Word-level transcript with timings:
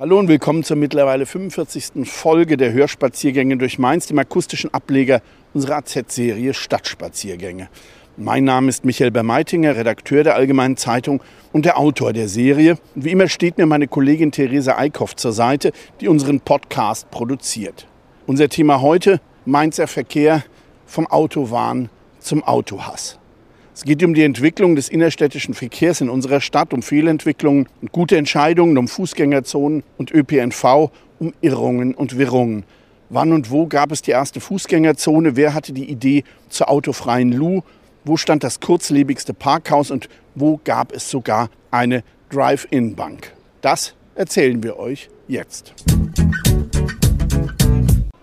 Hallo 0.00 0.18
und 0.18 0.28
willkommen 0.28 0.64
zur 0.64 0.78
mittlerweile 0.78 1.26
45. 1.26 2.08
Folge 2.10 2.56
der 2.56 2.72
Hörspaziergänge 2.72 3.58
durch 3.58 3.78
Mainz, 3.78 4.06
dem 4.06 4.18
akustischen 4.18 4.72
Ableger 4.72 5.20
unserer 5.52 5.76
AZ-Serie 5.76 6.54
Stadtspaziergänge. 6.54 7.68
Mein 8.16 8.44
Name 8.44 8.70
ist 8.70 8.82
Michael 8.86 9.10
Bermeitinger, 9.10 9.76
Redakteur 9.76 10.24
der 10.24 10.36
Allgemeinen 10.36 10.78
Zeitung 10.78 11.22
und 11.52 11.66
der 11.66 11.76
Autor 11.76 12.14
der 12.14 12.28
Serie. 12.28 12.78
Und 12.94 13.04
wie 13.04 13.10
immer 13.10 13.28
steht 13.28 13.58
mir 13.58 13.66
meine 13.66 13.88
Kollegin 13.88 14.32
Theresa 14.32 14.78
Eickhoff 14.78 15.16
zur 15.16 15.32
Seite, 15.32 15.70
die 16.00 16.08
unseren 16.08 16.40
Podcast 16.40 17.10
produziert. 17.10 17.86
Unser 18.26 18.48
Thema 18.48 18.80
heute, 18.80 19.20
Mainzer 19.44 19.86
Verkehr 19.86 20.44
vom 20.86 21.08
Autowahn 21.08 21.90
zum 22.20 22.42
Autohass. 22.42 23.19
Es 23.72 23.84
geht 23.84 24.02
um 24.02 24.14
die 24.14 24.24
Entwicklung 24.24 24.74
des 24.74 24.88
innerstädtischen 24.88 25.54
Verkehrs 25.54 26.00
in 26.00 26.10
unserer 26.10 26.40
Stadt, 26.40 26.74
um 26.74 26.82
Fehlentwicklungen 26.82 27.68
und 27.80 27.92
gute 27.92 28.16
Entscheidungen, 28.16 28.76
um 28.76 28.88
Fußgängerzonen 28.88 29.84
und 29.96 30.10
ÖPNV, 30.10 30.90
um 31.20 31.32
Irrungen 31.40 31.94
und 31.94 32.18
Wirrungen. 32.18 32.64
Wann 33.10 33.32
und 33.32 33.50
wo 33.50 33.66
gab 33.66 33.92
es 33.92 34.02
die 34.02 34.10
erste 34.10 34.40
Fußgängerzone? 34.40 35.36
Wer 35.36 35.54
hatte 35.54 35.72
die 35.72 35.88
Idee 35.88 36.24
zur 36.48 36.68
autofreien 36.68 37.32
Lu? 37.32 37.62
Wo 38.04 38.16
stand 38.16 38.42
das 38.44 38.60
kurzlebigste 38.60 39.34
Parkhaus 39.34 39.90
und 39.90 40.08
wo 40.34 40.60
gab 40.64 40.92
es 40.92 41.08
sogar 41.08 41.50
eine 41.70 42.02
Drive-In-Bank? 42.30 43.32
Das 43.60 43.94
erzählen 44.14 44.62
wir 44.62 44.78
euch 44.78 45.08
jetzt. 45.28 45.74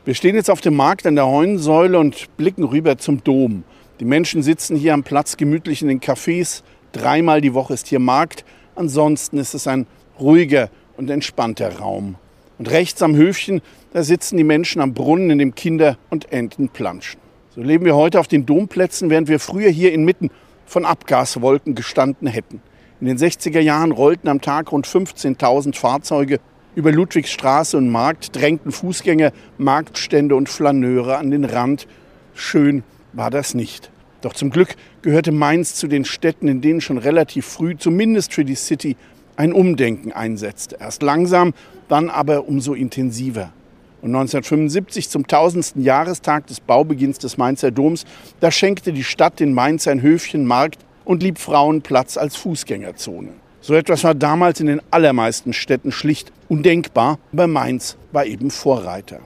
Wir 0.05 0.13
stehen 0.13 0.35
jetzt 0.35 0.49
auf 0.49 0.61
dem 0.61 0.75
Markt 0.75 1.05
an 1.05 1.15
der 1.15 1.27
Heunensäule 1.27 1.99
und 1.99 2.35
blicken 2.37 2.63
rüber 2.63 2.97
zum 2.97 3.23
Dom. 3.23 3.63
Die 3.99 4.05
Menschen 4.05 4.43
sitzen 4.43 4.77
hier 4.77 4.93
am 4.93 5.03
Platz 5.03 5.37
gemütlich 5.37 5.81
in 5.81 5.87
den 5.87 5.99
Cafés. 5.99 6.61
Dreimal 6.91 7.41
die 7.41 7.55
Woche 7.55 7.73
ist 7.73 7.87
hier 7.87 7.99
Markt. 7.99 8.45
Ansonsten 8.75 9.39
ist 9.39 9.55
es 9.55 9.65
ein 9.65 9.87
ruhiger 10.19 10.69
und 10.97 11.09
entspannter 11.09 11.77
Raum. 11.77 12.15
Und 12.59 12.69
rechts 12.69 13.01
am 13.01 13.15
Höfchen, 13.15 13.61
da 13.93 14.03
sitzen 14.03 14.37
die 14.37 14.43
Menschen 14.43 14.81
am 14.81 14.93
Brunnen, 14.93 15.31
in 15.31 15.39
dem 15.39 15.55
Kinder 15.55 15.97
und 16.09 16.31
Enten 16.31 16.69
planschen. 16.69 17.19
So 17.55 17.61
leben 17.61 17.85
wir 17.85 17.95
heute 17.95 18.19
auf 18.19 18.27
den 18.27 18.45
Domplätzen, 18.45 19.09
während 19.09 19.29
wir 19.29 19.39
früher 19.39 19.69
hier 19.69 19.93
inmitten 19.93 20.29
von 20.67 20.85
Abgaswolken 20.85 21.73
gestanden 21.73 22.27
hätten. 22.27 22.61
In 23.01 23.07
den 23.07 23.17
60er 23.17 23.59
Jahren 23.59 23.91
rollten 23.91 24.27
am 24.27 24.41
Tag 24.41 24.71
rund 24.71 24.87
15.000 24.87 25.75
Fahrzeuge 25.75 26.39
über 26.75 26.91
Ludwigsstraße 26.91 27.77
und 27.77 27.89
Markt, 27.89 28.35
drängten 28.35 28.71
Fußgänger, 28.71 29.31
Marktstände 29.57 30.35
und 30.35 30.49
Flaneure 30.49 31.17
an 31.17 31.31
den 31.31 31.45
Rand. 31.45 31.87
Schön 32.35 32.83
war 33.13 33.29
das 33.29 33.53
nicht. 33.53 33.91
Doch 34.21 34.33
zum 34.33 34.49
Glück 34.49 34.75
gehörte 35.01 35.31
Mainz 35.31 35.75
zu 35.75 35.87
den 35.87 36.05
Städten, 36.05 36.47
in 36.47 36.61
denen 36.61 36.81
schon 36.81 36.97
relativ 36.97 37.45
früh, 37.45 37.77
zumindest 37.77 38.33
für 38.33 38.45
die 38.45 38.55
City, 38.55 38.95
ein 39.35 39.53
Umdenken 39.53 40.11
einsetzte. 40.11 40.77
Erst 40.79 41.03
langsam, 41.03 41.53
dann 41.87 42.09
aber 42.09 42.47
umso 42.47 42.73
intensiver. 42.73 43.53
Und 44.01 44.09
1975 44.09 45.09
zum 45.09 45.27
tausendsten 45.27 45.83
Jahrestag 45.83 46.47
des 46.47 46.59
Baubeginns 46.59 47.19
des 47.19 47.37
Mainzer 47.37 47.71
Doms, 47.71 48.05
da 48.39 48.51
schenkte 48.51 48.93
die 48.93 49.03
Stadt 49.03 49.39
den 49.39 49.53
Mainz 49.53 49.87
ein 49.87 50.01
Höfchen, 50.01 50.45
Markt 50.45 50.79
und 51.05 51.23
lieb 51.23 51.39
Frauen 51.39 51.81
Platz 51.81 52.17
als 52.17 52.35
Fußgängerzone. 52.35 53.29
So 53.61 53.73
etwas 53.73 54.03
war 54.03 54.15
damals 54.15 54.59
in 54.59 54.67
den 54.67 54.81
allermeisten 54.91 55.53
Städten 55.53 55.91
schlicht 55.91 56.31
undenkbar, 56.47 57.19
aber 57.33 57.47
Mainz 57.47 57.97
war 58.11 58.25
eben 58.25 58.51
Vorreiter. 58.51 59.19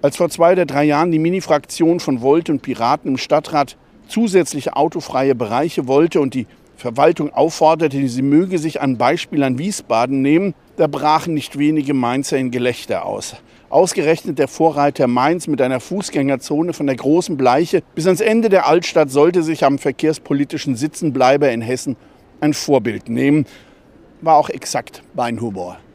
Als 0.00 0.16
vor 0.16 0.30
zwei 0.30 0.52
oder 0.52 0.64
drei 0.64 0.84
Jahren 0.84 1.10
die 1.10 1.18
Mini-Fraktion 1.18 1.98
von 1.98 2.22
Volt 2.22 2.50
und 2.50 2.62
Piraten 2.62 3.10
im 3.10 3.18
Stadtrat 3.18 3.76
zusätzliche 4.06 4.76
autofreie 4.76 5.34
Bereiche 5.34 5.88
wollte 5.88 6.20
und 6.20 6.34
die 6.34 6.46
Verwaltung 6.76 7.32
aufforderte, 7.32 8.08
sie 8.08 8.22
möge 8.22 8.60
sich 8.60 8.80
ein 8.80 8.96
Beispiel 8.96 9.42
an 9.42 9.58
Wiesbaden 9.58 10.22
nehmen, 10.22 10.54
da 10.76 10.86
brachen 10.86 11.34
nicht 11.34 11.58
wenige 11.58 11.94
Mainzer 11.94 12.38
in 12.38 12.52
Gelächter 12.52 13.04
aus. 13.04 13.34
Ausgerechnet 13.70 14.38
der 14.38 14.46
Vorreiter 14.46 15.08
Mainz 15.08 15.48
mit 15.48 15.60
einer 15.60 15.80
Fußgängerzone 15.80 16.74
von 16.74 16.86
der 16.86 16.94
großen 16.94 17.36
Bleiche 17.36 17.82
bis 17.96 18.06
ans 18.06 18.20
Ende 18.20 18.48
der 18.48 18.68
Altstadt 18.68 19.10
sollte 19.10 19.42
sich 19.42 19.64
am 19.64 19.78
verkehrspolitischen 19.78 20.76
Sitzenbleiber 20.76 21.50
in 21.50 21.60
Hessen 21.60 21.96
ein 22.40 22.54
Vorbild 22.54 23.08
nehmen. 23.08 23.46
War 24.20 24.36
auch 24.36 24.48
exakt 24.48 25.02
mein 25.14 25.40
Humor. 25.40 25.72
Aber 25.72 25.87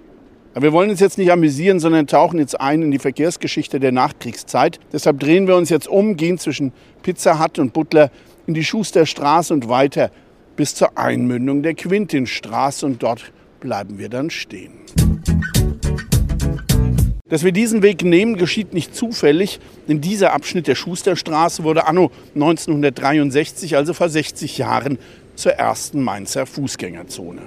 wir 0.62 0.72
wollen 0.72 0.91
uns 0.91 1.00
jetzt 1.00 1.18
nicht 1.18 1.31
amüsieren, 1.31 1.80
sondern 1.80 2.06
tauchen 2.06 2.38
jetzt 2.38 2.59
ein 2.59 2.84
in 2.84 2.91
die 2.91 3.00
Verkehrsgeschichte 3.00 3.80
der 3.80 3.91
Nachkriegszeit. 3.91 4.80
Deshalb 4.91 5.19
drehen 5.19 5.47
wir 5.47 5.56
uns 5.56 5.69
jetzt 5.69 5.88
um, 5.88 6.16
gehen 6.16 6.38
zwischen 6.38 6.72
Pizza 7.02 7.44
Hut 7.44 7.58
und 7.58 7.74
Butler 7.74 8.12
in 8.46 8.53
die 8.53 8.63
Schusterstraße 8.63 9.53
und 9.53 9.68
weiter 9.68 10.12
bis 10.56 10.75
zur 10.75 10.97
Einmündung 10.97 11.63
der 11.63 11.74
Quintinstraße 11.74 12.86
und 12.86 13.02
dort 13.02 13.31
bleiben 13.59 13.97
wir 13.97 14.09
dann 14.09 14.30
stehen. 14.30 14.74
Dass 17.28 17.44
wir 17.44 17.52
diesen 17.52 17.81
Weg 17.81 18.03
nehmen, 18.03 18.36
geschieht 18.36 18.74
nicht 18.74 18.96
zufällig, 18.96 19.59
denn 19.88 20.02
dieser 20.02 20.34
Abschnitt 20.34 20.68
der 20.68 20.75
Schusterstraße 20.75 21.63
wurde 21.63 21.88
anno 21.88 22.12
1963, 22.36 23.75
also 23.75 23.96
vor 23.96 24.08
60 24.08 24.59
Jahren, 24.59 25.00
zur 25.36 25.53
ersten 25.53 26.00
Mainzer 26.02 26.46
Fußgängerzone. 26.46 27.42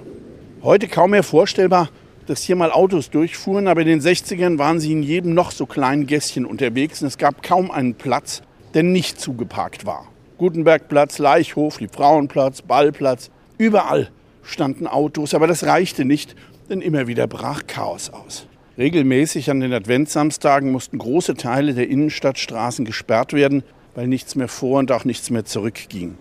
Heute 0.65 0.89
kaum 0.89 1.13
mehr 1.13 1.23
vorstellbar, 1.23 1.91
dass 2.27 2.43
hier 2.43 2.57
mal 2.57 2.71
Autos 2.73 3.11
durchfuhren, 3.11 3.69
aber 3.69 3.83
in 3.83 3.87
den 3.87 4.01
60ern 4.01 4.59
waren 4.59 4.81
sie 4.81 4.93
in 4.93 5.03
jedem 5.03 5.35
noch 5.35 5.51
so 5.51 5.67
kleinen 5.67 6.07
Gässchen 6.07 6.45
unterwegs 6.45 7.03
und 7.03 7.09
es 7.09 7.19
gab 7.19 7.43
kaum 7.43 7.71
einen 7.71 7.95
Platz, 7.95 8.43
der 8.75 8.83
nicht 8.83 9.21
zugeparkt 9.21 9.87
war. 9.87 10.09
Gutenbergplatz, 10.39 11.19
Leichhof, 11.19 11.81
Liebfrauenplatz, 11.81 12.63
Ballplatz, 12.63 13.31
überall 13.59 14.11
standen 14.43 14.87
Autos, 14.87 15.35
aber 15.35 15.47
das 15.47 15.65
reichte 15.65 16.05
nicht, 16.05 16.37
denn 16.69 16.81
immer 16.81 17.07
wieder 17.07 17.27
brach 17.27 17.63
Chaos 17.67 18.11
aus. 18.11 18.47
Regelmäßig 18.77 19.51
an 19.51 19.61
den 19.61 19.73
Adventssamstagen 19.73 20.71
mussten 20.71 20.99
große 20.99 21.35
Teile 21.35 21.73
der 21.73 21.89
Innenstadtstraßen 21.89 22.85
gesperrt 22.85 23.33
werden, 23.33 23.63
weil 23.95 24.07
nichts 24.07 24.35
mehr 24.35 24.49
vor 24.49 24.79
und 24.79 24.93
auch 24.93 25.07
nichts 25.07 25.31
mehr 25.31 25.47
zurückging. 25.47 26.19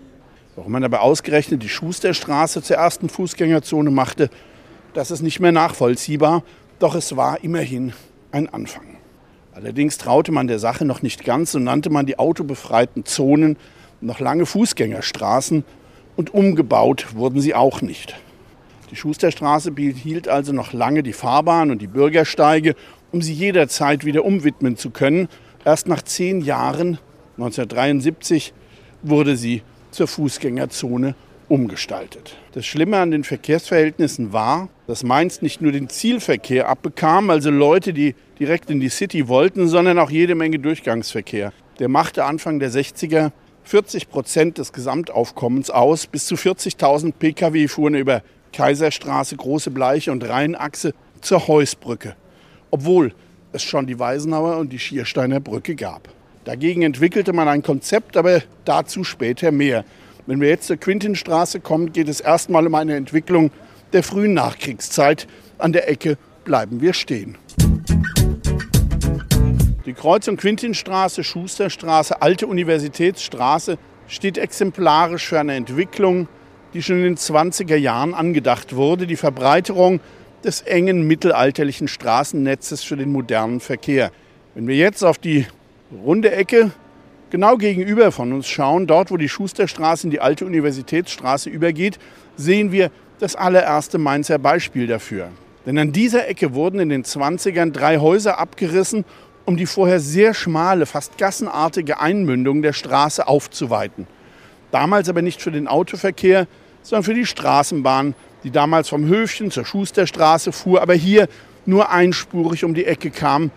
Warum 0.56 0.72
man 0.72 0.86
aber 0.86 1.02
ausgerechnet 1.02 1.62
die 1.64 1.70
Schusterstraße 1.70 2.62
zur 2.62 2.78
ersten 2.78 3.10
Fußgängerzone 3.10 3.92
machte, 3.92 4.30
das 4.96 5.12
ist 5.12 5.22
nicht 5.22 5.40
mehr 5.40 5.52
nachvollziehbar, 5.52 6.44
doch 6.80 6.96
es 6.96 7.16
war 7.16 7.44
immerhin 7.44 7.94
ein 8.32 8.48
Anfang. 8.48 8.98
Allerdings 9.54 9.98
traute 9.98 10.32
man 10.32 10.48
der 10.48 10.60
Sache 10.60 10.86
noch 10.86 11.02
nicht 11.02 11.24
ganz 11.24 11.54
und 11.54 11.66
nannte 11.66 11.90
man 11.90 12.06
die 12.06 12.18
autobefreiten 12.18 13.06
Zonen 13.06 13.58
noch 14.02 14.20
lange 14.20 14.46
Fußgängerstraßen 14.46 15.64
und 16.16 16.34
umgebaut 16.34 17.08
wurden 17.14 17.42
sie 17.42 17.54
auch 17.54 17.82
nicht. 17.82 18.16
Die 18.92 18.96
Schusterstraße 18.96 19.72
behielt 19.72 20.28
also 20.30 20.54
noch 20.54 20.72
lange 20.72 21.04
die 21.04 21.14
Fahrbahn 21.14 21.72
und 21.72 21.82
die 21.82 21.88
Bürgersteige, 21.88 22.76
um 23.12 23.22
sie 23.22 23.34
jederzeit 23.34 24.06
wieder 24.06 24.24
umwidmen 24.24 24.78
zu 24.78 24.92
können. 24.92 25.28
Erst 25.66 25.88
nach 25.88 26.04
zehn 26.04 26.42
Jahren, 26.42 27.00
1973, 27.38 28.54
wurde 29.04 29.36
sie 29.36 29.62
zur 29.92 30.08
Fußgängerzone 30.08 31.16
umgestaltet. 31.48 32.38
Das 32.54 32.66
Schlimme 32.66 32.98
an 32.98 33.12
den 33.12 33.24
Verkehrsverhältnissen 33.24 34.34
war, 34.34 34.70
dass 34.88 35.04
Mainz 35.04 35.42
nicht 35.42 35.62
nur 35.62 35.72
den 35.72 35.90
Zielverkehr 35.90 36.68
abbekam, 36.68 37.30
also 37.30 37.50
Leute, 37.50 37.94
die 37.94 38.16
direkt 38.40 38.70
in 38.70 38.80
die 38.80 38.90
City 38.90 39.28
wollten, 39.28 39.68
sondern 39.68 40.00
auch 40.00 40.10
jede 40.10 40.36
Menge 40.36 40.60
Durchgangsverkehr. 40.60 41.54
Der 41.80 41.90
machte 41.90 42.26
Anfang 42.26 42.60
der 42.60 42.72
60er 42.72 43.32
40 43.64 44.10
Prozent 44.10 44.58
des 44.58 44.74
Gesamtaufkommens 44.74 45.70
aus. 45.70 46.08
Bis 46.08 46.26
zu 46.26 46.36
40.000 46.36 47.14
Pkw 47.14 47.68
fuhren 47.68 47.96
über 47.96 48.22
Kaiserstraße, 48.54 49.36
Große 49.36 49.72
Bleiche 49.72 50.12
und 50.12 50.28
Rheinachse 50.28 50.94
zur 51.22 51.48
Heusbrücke, 51.48 52.16
obwohl 52.72 53.14
es 53.52 53.64
schon 53.64 53.88
die 53.88 54.00
Weisenauer 54.00 54.58
und 54.58 54.72
die 54.72 54.80
Schiersteiner 54.80 55.40
Brücke 55.40 55.76
gab. 55.76 56.10
Dagegen 56.46 56.84
entwickelte 56.84 57.34
man 57.34 57.48
ein 57.48 57.64
Konzept, 57.64 58.18
aber 58.18 58.42
dazu 58.66 59.04
später 59.04 59.52
mehr. 59.52 59.84
Wenn 60.28 60.42
wir 60.42 60.50
jetzt 60.50 60.66
zur 60.66 60.78
Quintinstraße 60.78 61.60
kommen, 61.60 61.94
geht 61.94 62.10
es 62.10 62.20
erstmal 62.20 62.66
um 62.66 62.74
eine 62.74 62.96
Entwicklung 62.96 63.52
der 63.94 64.02
frühen 64.02 64.34
Nachkriegszeit. 64.34 65.28
An 65.60 65.72
der 65.72 65.88
Ecke 65.88 66.18
bleiben 66.46 66.82
wir 66.82 66.94
stehen. 66.94 67.38
Die 69.86 69.94
Kreuzung 69.94 70.38
Quintinstraße, 70.38 71.24
Schusterstraße, 71.24 72.24
Alte 72.24 72.48
Universitätsstraße 72.48 73.78
steht 74.08 74.40
exemplarisch 74.40 75.28
für 75.28 75.40
eine 75.40 75.54
Entwicklung, 75.54 76.28
die 76.74 76.82
schon 76.82 76.98
in 76.98 77.04
den 77.04 77.18
20er 77.18 77.76
Jahren 77.76 78.16
angedacht 78.16 78.76
wurde. 78.76 79.06
Die 79.06 79.18
Verbreiterung 79.18 80.00
des 80.44 80.62
engen 80.62 81.06
mittelalterlichen 81.06 81.88
Straßennetzes 81.88 82.84
für 82.84 82.98
den 82.98 83.12
modernen 83.12 83.60
Verkehr. 83.60 84.12
Wenn 84.56 84.68
wir 84.68 84.76
jetzt 84.76 85.04
auf 85.04 85.20
die 85.20 85.46
runde 85.92 86.32
Ecke 86.32 86.72
genau 87.36 87.58
gegenüber 87.58 88.14
von 88.14 88.32
uns 88.32 88.48
schauen, 88.48 88.88
dort 88.88 89.12
wo 89.12 89.18
die 89.18 89.28
Schusterstraße 89.28 90.08
in 90.08 90.12
die 90.12 90.22
alte 90.22 90.46
Universitätsstraße 90.46 91.50
übergeht, 91.50 92.00
sehen 92.38 92.72
wir 92.72 92.92
das 93.20 93.36
allererste 93.36 93.98
Mainzer 93.98 94.38
Beispiel 94.40 94.88
dafür. 94.88 95.28
Denn 95.66 95.78
an 95.78 95.92
dieser 95.92 96.30
Ecke 96.30 96.54
wurden 96.54 96.80
in 96.80 96.88
den 96.88 97.04
20ern 97.04 97.74
drei 97.74 97.98
Häuser 97.98 98.40
abgerissen, 98.40 99.04
um 99.44 99.58
die 99.58 99.66
vorher 99.66 100.00
sehr 100.00 100.34
schmale, 100.34 100.86
fast 100.86 101.18
gassenartige 101.18 102.00
Einmündung 102.00 102.62
der 102.62 102.72
Straße 102.72 103.28
aufzuweiten. 103.28 104.08
Damals 104.72 105.10
aber 105.10 105.22
nicht 105.22 105.42
für 105.42 105.52
den 105.52 105.68
Autoverkehr, 105.68 106.48
sondern 106.84 107.04
für 107.04 107.14
die 107.14 107.26
Straßenbahn, 107.26 108.16
die 108.46 108.52
damals 108.52 108.88
vom 108.88 109.08
Höfchen 109.08 109.52
zur 109.52 109.66
Schusterstraße 109.66 110.54
fuhr, 110.54 110.82
aber 110.82 110.94
hier 110.94 111.28
nur 111.66 111.92
einspurig 111.92 112.64
um 112.64 112.74
die 112.74 112.86
Ecke 112.86 113.12
kam. 113.12 113.52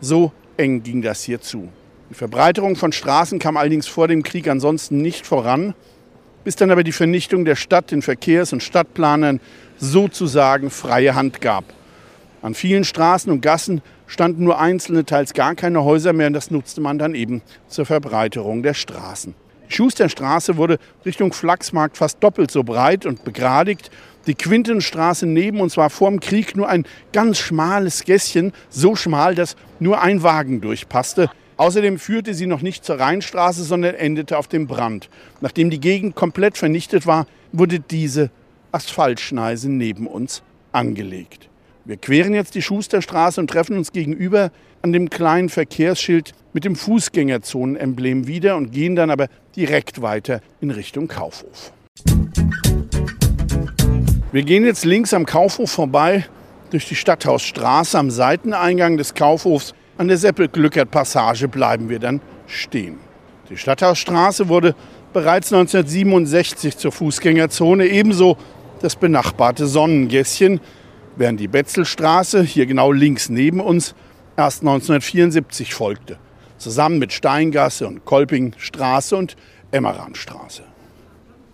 So 0.00 0.32
eng 0.56 0.82
ging 0.82 1.02
das 1.02 1.22
hier 1.24 1.42
zu. 1.42 1.68
Die 2.10 2.14
Verbreiterung 2.14 2.74
von 2.74 2.90
Straßen 2.90 3.38
kam 3.38 3.56
allerdings 3.56 3.86
vor 3.86 4.08
dem 4.08 4.24
Krieg 4.24 4.48
ansonsten 4.48 5.00
nicht 5.00 5.24
voran, 5.26 5.74
bis 6.42 6.56
dann 6.56 6.72
aber 6.72 6.82
die 6.82 6.90
Vernichtung 6.90 7.44
der 7.44 7.54
Stadt 7.54 7.92
den 7.92 8.02
Verkehrs- 8.02 8.52
und 8.52 8.64
Stadtplanern 8.64 9.40
sozusagen 9.78 10.70
freie 10.70 11.14
Hand 11.14 11.40
gab. 11.40 11.64
An 12.42 12.54
vielen 12.54 12.82
Straßen 12.82 13.30
und 13.30 13.42
Gassen 13.42 13.80
standen 14.08 14.42
nur 14.42 14.58
einzelne, 14.58 15.04
teils 15.04 15.34
gar 15.34 15.54
keine 15.54 15.84
Häuser 15.84 16.12
mehr 16.12 16.26
und 16.26 16.32
das 16.32 16.50
nutzte 16.50 16.80
man 16.80 16.98
dann 16.98 17.14
eben 17.14 17.42
zur 17.68 17.86
Verbreiterung 17.86 18.64
der 18.64 18.74
Straßen. 18.74 19.34
Die 19.68 19.74
Schusterstraße 19.74 20.56
wurde 20.56 20.78
Richtung 21.06 21.32
Flachsmarkt 21.32 21.96
fast 21.96 22.20
doppelt 22.24 22.50
so 22.50 22.64
breit 22.64 23.06
und 23.06 23.22
begradigt. 23.22 23.88
Die 24.26 24.34
Quintenstraße 24.34 25.26
neben 25.26 25.60
uns 25.60 25.76
war 25.76 25.90
vor 25.90 26.10
dem 26.10 26.18
Krieg 26.18 26.56
nur 26.56 26.68
ein 26.68 26.86
ganz 27.12 27.38
schmales 27.38 28.04
Gässchen, 28.04 28.52
so 28.68 28.96
schmal, 28.96 29.36
dass 29.36 29.54
nur 29.78 30.02
ein 30.02 30.24
Wagen 30.24 30.60
durchpasste. 30.60 31.30
Außerdem 31.60 31.98
führte 31.98 32.32
sie 32.32 32.46
noch 32.46 32.62
nicht 32.62 32.86
zur 32.86 32.98
Rheinstraße, 32.98 33.64
sondern 33.64 33.94
endete 33.94 34.38
auf 34.38 34.48
dem 34.48 34.66
Brand. 34.66 35.10
Nachdem 35.42 35.68
die 35.68 35.78
Gegend 35.78 36.14
komplett 36.14 36.56
vernichtet 36.56 37.06
war, 37.06 37.26
wurde 37.52 37.80
diese 37.80 38.30
Asphaltschneise 38.72 39.70
neben 39.70 40.06
uns 40.06 40.42
angelegt. 40.72 41.50
Wir 41.84 41.98
queren 41.98 42.32
jetzt 42.32 42.54
die 42.54 42.62
Schusterstraße 42.62 43.42
und 43.42 43.50
treffen 43.50 43.76
uns 43.76 43.92
gegenüber 43.92 44.52
an 44.80 44.94
dem 44.94 45.10
kleinen 45.10 45.50
Verkehrsschild 45.50 46.32
mit 46.54 46.64
dem 46.64 46.76
Fußgängerzonenemblem 46.76 48.26
wieder 48.26 48.56
und 48.56 48.72
gehen 48.72 48.96
dann 48.96 49.10
aber 49.10 49.26
direkt 49.54 50.00
weiter 50.00 50.40
in 50.62 50.70
Richtung 50.70 51.08
Kaufhof. 51.08 51.74
Wir 54.32 54.42
gehen 54.44 54.64
jetzt 54.64 54.86
links 54.86 55.12
am 55.12 55.26
Kaufhof 55.26 55.70
vorbei 55.70 56.24
durch 56.70 56.88
die 56.88 56.96
Stadthausstraße 56.96 57.98
am 57.98 58.10
Seiteneingang 58.10 58.96
des 58.96 59.12
Kaufhofs. 59.12 59.74
An 60.00 60.08
der 60.08 60.16
Seppel-Glückert-Passage 60.16 61.46
bleiben 61.46 61.90
wir 61.90 61.98
dann 61.98 62.22
stehen. 62.46 62.96
Die 63.50 63.58
Stadthausstraße 63.58 64.48
wurde 64.48 64.74
bereits 65.12 65.52
1967 65.52 66.78
zur 66.78 66.90
Fußgängerzone, 66.90 67.84
ebenso 67.84 68.38
das 68.80 68.96
benachbarte 68.96 69.66
Sonnengässchen, 69.66 70.60
während 71.16 71.38
die 71.38 71.48
Betzelstraße, 71.48 72.42
hier 72.42 72.64
genau 72.64 72.92
links 72.92 73.28
neben 73.28 73.60
uns, 73.60 73.94
erst 74.38 74.62
1974 74.62 75.74
folgte, 75.74 76.16
zusammen 76.56 76.98
mit 76.98 77.12
Steingasse 77.12 77.86
und 77.86 78.06
Kolpingstraße 78.06 79.14
und 79.14 79.36
Emmeranstraße. 79.70 80.62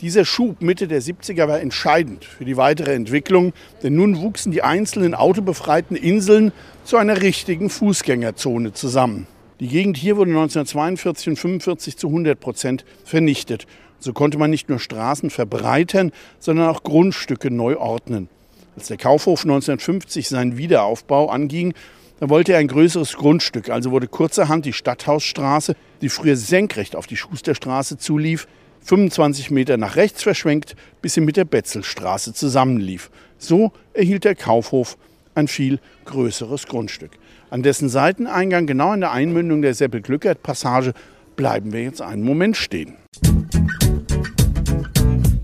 Dieser 0.02 0.26
Schub 0.26 0.60
Mitte 0.60 0.88
der 0.88 1.00
70er 1.00 1.48
war 1.48 1.58
entscheidend 1.58 2.26
für 2.26 2.44
die 2.44 2.58
weitere 2.58 2.92
Entwicklung, 2.92 3.54
denn 3.82 3.94
nun 3.94 4.20
wuchsen 4.20 4.52
die 4.52 4.62
einzelnen 4.62 5.14
autobefreiten 5.14 5.96
Inseln 5.96 6.52
zu 6.84 6.98
einer 6.98 7.22
richtigen 7.22 7.70
Fußgängerzone 7.70 8.74
zusammen. 8.74 9.26
Die 9.58 9.68
Gegend 9.68 9.96
hier 9.96 10.18
wurde 10.18 10.32
1942 10.32 11.28
und 11.28 11.38
1945 11.38 11.96
zu 11.96 12.08
100 12.08 12.38
Prozent 12.38 12.84
vernichtet. 13.04 13.66
So 13.98 14.12
konnte 14.12 14.36
man 14.36 14.50
nicht 14.50 14.68
nur 14.68 14.80
Straßen 14.80 15.30
verbreitern, 15.30 16.12
sondern 16.40 16.68
auch 16.68 16.82
Grundstücke 16.82 17.50
neu 17.50 17.78
ordnen. 17.78 18.28
Als 18.76 18.88
der 18.88 18.98
Kaufhof 18.98 19.44
1950 19.44 20.28
seinen 20.28 20.58
Wiederaufbau 20.58 21.30
anging, 21.30 21.72
da 22.20 22.28
wollte 22.28 22.52
er 22.52 22.58
ein 22.58 22.68
größeres 22.68 23.14
Grundstück, 23.14 23.70
also 23.70 23.92
wurde 23.92 24.08
kurzerhand 24.08 24.66
die 24.66 24.74
Stadthausstraße, 24.74 25.74
die 26.02 26.10
früher 26.10 26.36
senkrecht 26.36 26.96
auf 26.96 27.06
die 27.06 27.16
Schusterstraße 27.16 27.96
zulief, 27.96 28.46
25 28.86 29.50
Meter 29.50 29.76
nach 29.76 29.96
rechts 29.96 30.22
verschwenkt, 30.22 30.76
bis 31.02 31.14
sie 31.14 31.20
mit 31.20 31.36
der 31.36 31.44
Betzelstraße 31.44 32.32
zusammenlief. 32.34 33.10
So 33.36 33.72
erhielt 33.92 34.22
der 34.22 34.36
Kaufhof 34.36 34.96
ein 35.34 35.48
viel 35.48 35.80
größeres 36.04 36.68
Grundstück. 36.68 37.10
An 37.50 37.64
dessen 37.64 37.88
Seiteneingang, 37.88 38.66
genau 38.66 38.90
an 38.90 39.00
der 39.00 39.10
Einmündung 39.10 39.60
der 39.60 39.74
Seppel-Glückert-Passage, 39.74 40.94
bleiben 41.34 41.72
wir 41.72 41.82
jetzt 41.82 42.00
einen 42.00 42.22
Moment 42.22 42.56
stehen. 42.56 42.94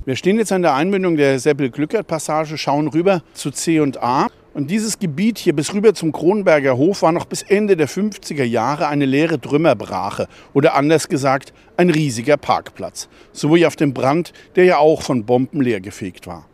Wir 0.04 0.14
stehen 0.16 0.38
jetzt 0.38 0.52
an 0.52 0.62
der 0.62 0.74
Einmündung 0.74 1.16
der 1.16 1.40
Seppel-Glückert-Passage, 1.40 2.56
schauen 2.58 2.86
rüber 2.86 3.22
zu 3.34 3.50
C 3.50 3.80
und 3.80 4.00
A. 4.00 4.28
Und 4.54 4.70
dieses 4.70 4.98
Gebiet 4.98 5.38
hier 5.38 5.54
bis 5.54 5.72
rüber 5.72 5.94
zum 5.94 6.12
Kronberger 6.12 6.76
Hof 6.76 7.00
war 7.00 7.12
noch 7.12 7.24
bis 7.24 7.40
Ende 7.40 7.74
der 7.74 7.88
50er 7.88 8.44
Jahre 8.44 8.86
eine 8.88 9.06
leere 9.06 9.40
Trümmerbrache 9.40 10.28
oder 10.52 10.74
anders 10.74 11.08
gesagt 11.08 11.54
ein 11.78 11.88
riesiger 11.88 12.36
Parkplatz. 12.36 13.08
So 13.32 13.54
wie 13.54 13.64
auf 13.64 13.76
dem 13.76 13.94
Brand, 13.94 14.34
der 14.54 14.64
ja 14.64 14.76
auch 14.76 15.00
von 15.00 15.24
Bomben 15.24 15.62
leergefegt 15.62 16.26
war. 16.26 16.46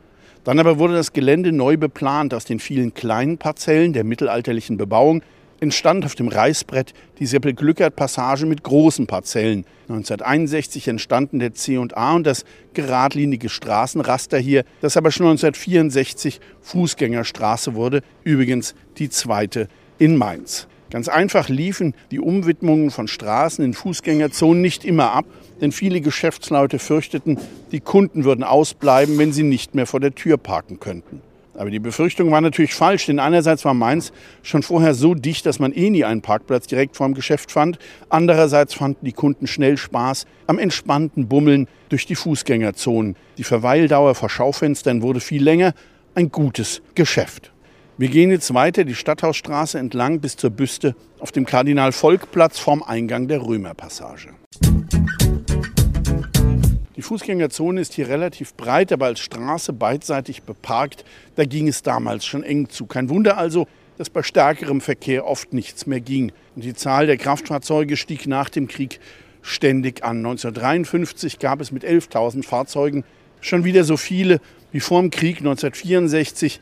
Dann 0.44 0.60
aber 0.60 0.78
wurde 0.78 0.94
das 0.94 1.12
Gelände 1.12 1.50
neu 1.50 1.76
beplant 1.76 2.32
aus 2.34 2.44
den 2.44 2.60
vielen 2.60 2.94
kleinen 2.94 3.36
Parzellen 3.36 3.92
der 3.92 4.04
mittelalterlichen 4.04 4.76
Bebauung 4.76 5.22
entstand 5.60 6.04
auf 6.04 6.14
dem 6.14 6.28
Reißbrett 6.28 6.94
die 7.18 7.26
Seppel-Glückert-Passage 7.26 8.46
mit 8.46 8.62
großen 8.62 9.06
Parzellen. 9.06 9.64
1961 9.88 10.88
entstanden 10.88 11.38
der 11.38 11.54
C 11.54 11.78
und 11.78 11.96
A 11.96 12.14
und 12.14 12.26
das 12.26 12.44
geradlinige 12.74 13.48
Straßenraster 13.48 14.38
hier, 14.38 14.64
das 14.80 14.96
aber 14.96 15.10
schon 15.10 15.26
1964 15.26 16.40
Fußgängerstraße 16.60 17.74
wurde, 17.74 18.02
übrigens 18.24 18.74
die 18.98 19.10
zweite 19.10 19.68
in 19.98 20.16
Mainz. 20.16 20.68
Ganz 20.90 21.08
einfach 21.08 21.48
liefen 21.48 21.94
die 22.10 22.20
Umwidmungen 22.20 22.90
von 22.90 23.08
Straßen 23.08 23.62
in 23.62 23.74
Fußgängerzonen 23.74 24.62
nicht 24.62 24.84
immer 24.84 25.12
ab, 25.12 25.26
denn 25.60 25.70
viele 25.70 26.00
Geschäftsleute 26.00 26.78
fürchteten, 26.78 27.38
die 27.72 27.80
Kunden 27.80 28.24
würden 28.24 28.42
ausbleiben, 28.42 29.18
wenn 29.18 29.32
sie 29.32 29.42
nicht 29.42 29.74
mehr 29.74 29.86
vor 29.86 30.00
der 30.00 30.14
Tür 30.14 30.38
parken 30.38 30.80
könnten. 30.80 31.20
Aber 31.58 31.70
die 31.70 31.80
Befürchtung 31.80 32.30
war 32.30 32.40
natürlich 32.40 32.72
falsch, 32.72 33.06
denn 33.06 33.18
einerseits 33.18 33.64
war 33.64 33.74
Mainz 33.74 34.12
schon 34.42 34.62
vorher 34.62 34.94
so 34.94 35.14
dicht, 35.14 35.44
dass 35.44 35.58
man 35.58 35.72
eh 35.72 35.90
nie 35.90 36.04
einen 36.04 36.22
Parkplatz 36.22 36.68
direkt 36.68 36.96
vorm 36.96 37.14
Geschäft 37.14 37.50
fand. 37.50 37.78
Andererseits 38.08 38.74
fanden 38.74 39.04
die 39.04 39.12
Kunden 39.12 39.48
schnell 39.48 39.76
Spaß 39.76 40.26
am 40.46 40.60
entspannten 40.60 41.26
Bummeln 41.26 41.66
durch 41.88 42.06
die 42.06 42.14
Fußgängerzonen. 42.14 43.16
Die 43.38 43.44
Verweildauer 43.44 44.14
vor 44.14 44.30
Schaufenstern 44.30 45.02
wurde 45.02 45.18
viel 45.18 45.42
länger. 45.42 45.74
Ein 46.14 46.30
gutes 46.30 46.80
Geschäft. 46.94 47.52
Wir 47.96 48.08
gehen 48.08 48.30
jetzt 48.30 48.54
weiter 48.54 48.84
die 48.84 48.94
Stadthausstraße 48.94 49.80
entlang 49.80 50.20
bis 50.20 50.36
zur 50.36 50.50
Büste 50.50 50.94
auf 51.18 51.32
dem 51.32 51.44
Kardinal-Volk-Platz 51.44 52.60
vorm 52.60 52.84
Eingang 52.84 53.26
der 53.26 53.44
Römerpassage. 53.44 54.28
Die 56.98 57.02
Fußgängerzone 57.02 57.80
ist 57.80 57.94
hier 57.94 58.08
relativ 58.08 58.54
breit, 58.54 58.90
aber 58.90 59.06
als 59.06 59.20
Straße 59.20 59.72
beidseitig 59.72 60.42
beparkt. 60.42 61.04
Da 61.36 61.44
ging 61.44 61.68
es 61.68 61.82
damals 61.82 62.26
schon 62.26 62.42
eng 62.42 62.70
zu. 62.70 62.86
Kein 62.86 63.08
Wunder 63.08 63.38
also, 63.38 63.68
dass 63.98 64.10
bei 64.10 64.24
stärkerem 64.24 64.80
Verkehr 64.80 65.24
oft 65.24 65.52
nichts 65.52 65.86
mehr 65.86 66.00
ging. 66.00 66.32
Und 66.56 66.64
die 66.64 66.74
Zahl 66.74 67.06
der 67.06 67.16
Kraftfahrzeuge 67.16 67.96
stieg 67.96 68.26
nach 68.26 68.48
dem 68.48 68.66
Krieg 68.66 68.98
ständig 69.42 70.02
an. 70.02 70.16
1953 70.16 71.38
gab 71.38 71.60
es 71.60 71.70
mit 71.70 71.84
11.000 71.84 72.44
Fahrzeugen 72.44 73.04
schon 73.40 73.62
wieder 73.62 73.84
so 73.84 73.96
viele 73.96 74.40
wie 74.72 74.80
vor 74.80 75.00
dem 75.00 75.10
Krieg. 75.10 75.38
1964 75.38 76.60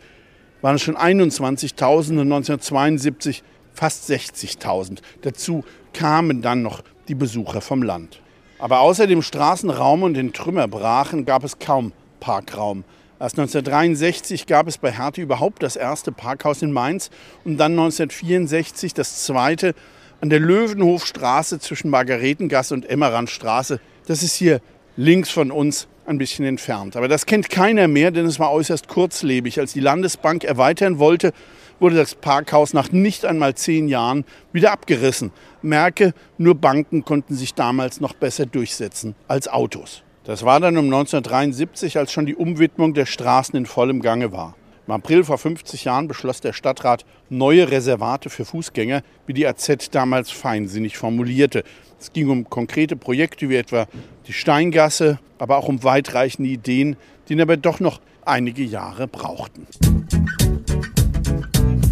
waren 0.60 0.74
es 0.74 0.82
schon 0.82 0.98
21.000 0.98 2.10
und 2.10 2.30
1972 2.30 3.42
fast 3.72 4.10
60.000. 4.10 4.98
Dazu 5.22 5.64
kamen 5.94 6.42
dann 6.42 6.60
noch 6.60 6.82
die 7.08 7.14
Besucher 7.14 7.62
vom 7.62 7.82
Land. 7.82 8.20
Aber 8.58 8.80
außer 8.80 9.06
dem 9.06 9.22
Straßenraum 9.22 10.02
und 10.02 10.14
den 10.14 10.32
Trümmerbrachen 10.32 11.26
gab 11.26 11.44
es 11.44 11.58
kaum 11.58 11.92
Parkraum. 12.20 12.84
Erst 13.20 13.38
1963 13.38 14.46
gab 14.46 14.66
es 14.66 14.78
bei 14.78 14.90
Hertie 14.90 15.22
überhaupt 15.22 15.62
das 15.62 15.76
erste 15.76 16.12
Parkhaus 16.12 16.62
in 16.62 16.72
Mainz 16.72 17.10
und 17.44 17.58
dann 17.58 17.72
1964 17.72 18.94
das 18.94 19.24
zweite 19.24 19.74
an 20.20 20.30
der 20.30 20.40
Löwenhofstraße 20.40 21.58
zwischen 21.60 21.90
Margaretengasse 21.90 22.74
und 22.74 22.88
Emmerandstraße. 22.88 23.80
Das 24.06 24.22
ist 24.22 24.34
hier 24.34 24.60
links 24.96 25.30
von 25.30 25.50
uns 25.50 25.88
ein 26.06 26.18
bisschen 26.18 26.44
entfernt. 26.44 26.96
Aber 26.96 27.08
das 27.08 27.26
kennt 27.26 27.50
keiner 27.50 27.88
mehr, 27.88 28.10
denn 28.10 28.26
es 28.26 28.38
war 28.38 28.52
äußerst 28.52 28.88
kurzlebig. 28.88 29.58
Als 29.58 29.72
die 29.72 29.80
Landesbank 29.80 30.44
erweitern 30.44 30.98
wollte, 30.98 31.32
wurde 31.80 31.96
das 31.96 32.14
Parkhaus 32.14 32.72
nach 32.72 32.92
nicht 32.92 33.24
einmal 33.24 33.54
zehn 33.54 33.88
Jahren 33.88 34.24
wieder 34.52 34.72
abgerissen. 34.72 35.32
Merke, 35.62 36.14
nur 36.38 36.54
Banken 36.54 37.04
konnten 37.04 37.34
sich 37.34 37.54
damals 37.54 38.00
noch 38.00 38.14
besser 38.14 38.46
durchsetzen 38.46 39.14
als 39.28 39.48
Autos. 39.48 40.02
Das 40.24 40.44
war 40.44 40.58
dann 40.58 40.76
um 40.76 40.86
1973, 40.86 41.98
als 41.98 42.12
schon 42.12 42.26
die 42.26 42.34
Umwidmung 42.34 42.94
der 42.94 43.06
Straßen 43.06 43.54
in 43.54 43.66
vollem 43.66 44.00
Gange 44.00 44.32
war. 44.32 44.56
Im 44.86 44.92
April 44.92 45.24
vor 45.24 45.36
50 45.36 45.84
Jahren 45.84 46.06
beschloss 46.06 46.40
der 46.40 46.52
Stadtrat 46.52 47.04
neue 47.28 47.72
Reservate 47.72 48.30
für 48.30 48.44
Fußgänger, 48.44 49.02
wie 49.26 49.32
die 49.32 49.44
AZ 49.44 49.90
damals 49.90 50.30
feinsinnig 50.30 50.96
formulierte. 50.96 51.64
Es 51.98 52.12
ging 52.12 52.30
um 52.30 52.48
konkrete 52.48 52.94
Projekte 52.94 53.48
wie 53.48 53.56
etwa 53.56 53.88
die 54.28 54.32
Steingasse, 54.32 55.18
aber 55.40 55.56
auch 55.56 55.66
um 55.66 55.82
weitreichende 55.82 56.48
Ideen, 56.48 56.96
die 57.28 57.40
aber 57.40 57.56
doch 57.56 57.80
noch 57.80 58.00
einige 58.24 58.62
Jahre 58.62 59.08
brauchten. 59.08 59.66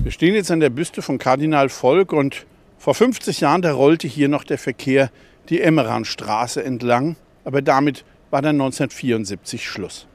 Wir 0.05 0.13
stehen 0.13 0.37
jetzt 0.37 0.53
an 0.53 0.61
der 0.61 0.71
Büste 0.71 1.03
von 1.03 1.19
Kardinal 1.19 1.71
Volk 1.71 2.13
und 2.13 2.47
vor 2.79 2.95
50 2.95 3.41
Jahren, 3.41 3.63
da 3.63 3.73
rollte 3.73 4.07
hier 4.07 4.29
noch 4.29 4.45
der 4.45 4.59
Verkehr 4.59 5.11
die 5.49 5.61
Emmeranstraße 5.61 6.63
entlang, 6.63 7.17
aber 7.45 7.61
damit 7.61 8.05
war 8.31 8.41
dann 8.41 8.55
1974 8.55 9.69
Schluss. 9.69 10.07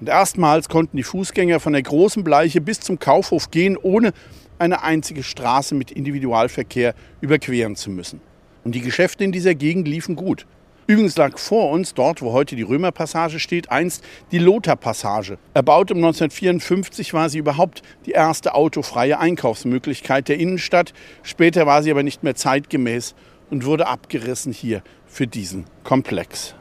Und 0.00 0.08
erstmals 0.08 0.68
konnten 0.68 0.96
die 0.96 1.02
Fußgänger 1.02 1.60
von 1.60 1.74
der 1.74 1.82
großen 1.82 2.24
Bleiche 2.24 2.60
bis 2.60 2.80
zum 2.80 2.98
Kaufhof 2.98 3.50
gehen, 3.50 3.76
ohne 3.76 4.12
eine 4.58 4.82
einzige 4.82 5.22
Straße 5.22 5.74
mit 5.74 5.90
Individualverkehr 5.90 6.94
überqueren 7.20 7.76
zu 7.76 7.90
müssen. 7.90 8.20
Und 8.64 8.74
die 8.74 8.80
Geschäfte 8.80 9.24
in 9.24 9.32
dieser 9.32 9.54
Gegend 9.54 9.88
liefen 9.88 10.16
gut. 10.16 10.46
Übrigens 10.86 11.16
lag 11.16 11.38
vor 11.38 11.70
uns, 11.70 11.94
dort 11.94 12.20
wo 12.20 12.32
heute 12.32 12.56
die 12.56 12.62
Römerpassage 12.62 13.38
steht, 13.38 13.70
einst 13.70 14.02
die 14.32 14.38
Lotharpassage. 14.38 15.38
Erbaut 15.54 15.92
um 15.92 15.98
1954 15.98 17.14
war 17.14 17.28
sie 17.28 17.38
überhaupt 17.38 17.82
die 18.06 18.10
erste 18.10 18.54
autofreie 18.54 19.18
Einkaufsmöglichkeit 19.18 20.28
der 20.28 20.38
Innenstadt. 20.38 20.92
Später 21.22 21.64
war 21.66 21.82
sie 21.82 21.92
aber 21.92 22.02
nicht 22.02 22.24
mehr 22.24 22.34
zeitgemäß 22.34 23.14
und 23.50 23.64
wurde 23.64 23.86
abgerissen 23.86 24.52
hier 24.52 24.82
für 25.06 25.26
diesen 25.26 25.64
Komplex. 25.84 26.56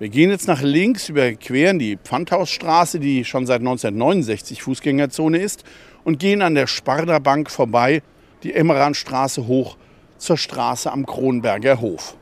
Wir 0.00 0.10
gehen 0.10 0.30
jetzt 0.30 0.46
nach 0.46 0.62
links, 0.62 1.08
überqueren 1.08 1.80
die 1.80 1.96
Pfandhausstraße, 1.96 3.00
die 3.00 3.24
schon 3.24 3.46
seit 3.46 3.58
1969 3.62 4.62
Fußgängerzone 4.62 5.38
ist, 5.38 5.64
und 6.04 6.20
gehen 6.20 6.40
an 6.40 6.54
der 6.54 6.68
Sparda 6.68 7.18
Bank 7.18 7.50
vorbei, 7.50 8.02
die 8.44 8.54
Emmeranstraße 8.54 9.48
hoch 9.48 9.76
zur 10.16 10.36
Straße 10.36 10.92
am 10.92 11.04
Kronberger 11.04 11.80
Hof. 11.80 12.16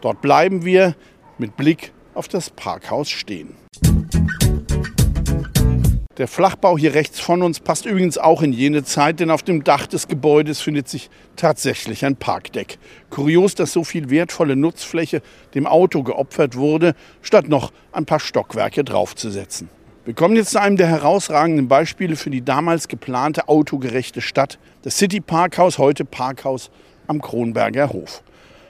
Dort 0.00 0.22
bleiben 0.22 0.64
wir 0.64 0.96
mit 1.38 1.56
Blick 1.56 1.92
auf 2.14 2.26
das 2.26 2.50
Parkhaus 2.50 3.10
stehen. 3.10 3.54
Der 6.16 6.28
Flachbau 6.28 6.78
hier 6.78 6.94
rechts 6.94 7.18
von 7.18 7.42
uns 7.42 7.58
passt 7.58 7.86
übrigens 7.86 8.18
auch 8.18 8.40
in 8.40 8.52
jene 8.52 8.84
Zeit, 8.84 9.18
denn 9.18 9.32
auf 9.32 9.42
dem 9.42 9.64
Dach 9.64 9.88
des 9.88 10.06
Gebäudes 10.06 10.60
findet 10.60 10.88
sich 10.88 11.10
tatsächlich 11.34 12.04
ein 12.04 12.14
Parkdeck. 12.14 12.78
Kurios, 13.10 13.56
dass 13.56 13.72
so 13.72 13.82
viel 13.82 14.10
wertvolle 14.10 14.54
Nutzfläche 14.54 15.22
dem 15.56 15.66
Auto 15.66 16.04
geopfert 16.04 16.54
wurde, 16.54 16.94
statt 17.20 17.48
noch 17.48 17.72
ein 17.90 18.06
paar 18.06 18.20
Stockwerke 18.20 18.84
draufzusetzen. 18.84 19.68
Wir 20.04 20.14
kommen 20.14 20.36
jetzt 20.36 20.52
zu 20.52 20.60
einem 20.60 20.76
der 20.76 20.86
herausragenden 20.86 21.66
Beispiele 21.66 22.14
für 22.14 22.30
die 22.30 22.44
damals 22.44 22.86
geplante 22.86 23.48
autogerechte 23.48 24.20
Stadt, 24.20 24.60
das 24.82 24.96
City 24.96 25.20
Parkhaus, 25.20 25.78
heute 25.78 26.04
Parkhaus 26.04 26.70
am 27.08 27.20
Kronberger 27.20 27.88
Hof. 27.88 28.22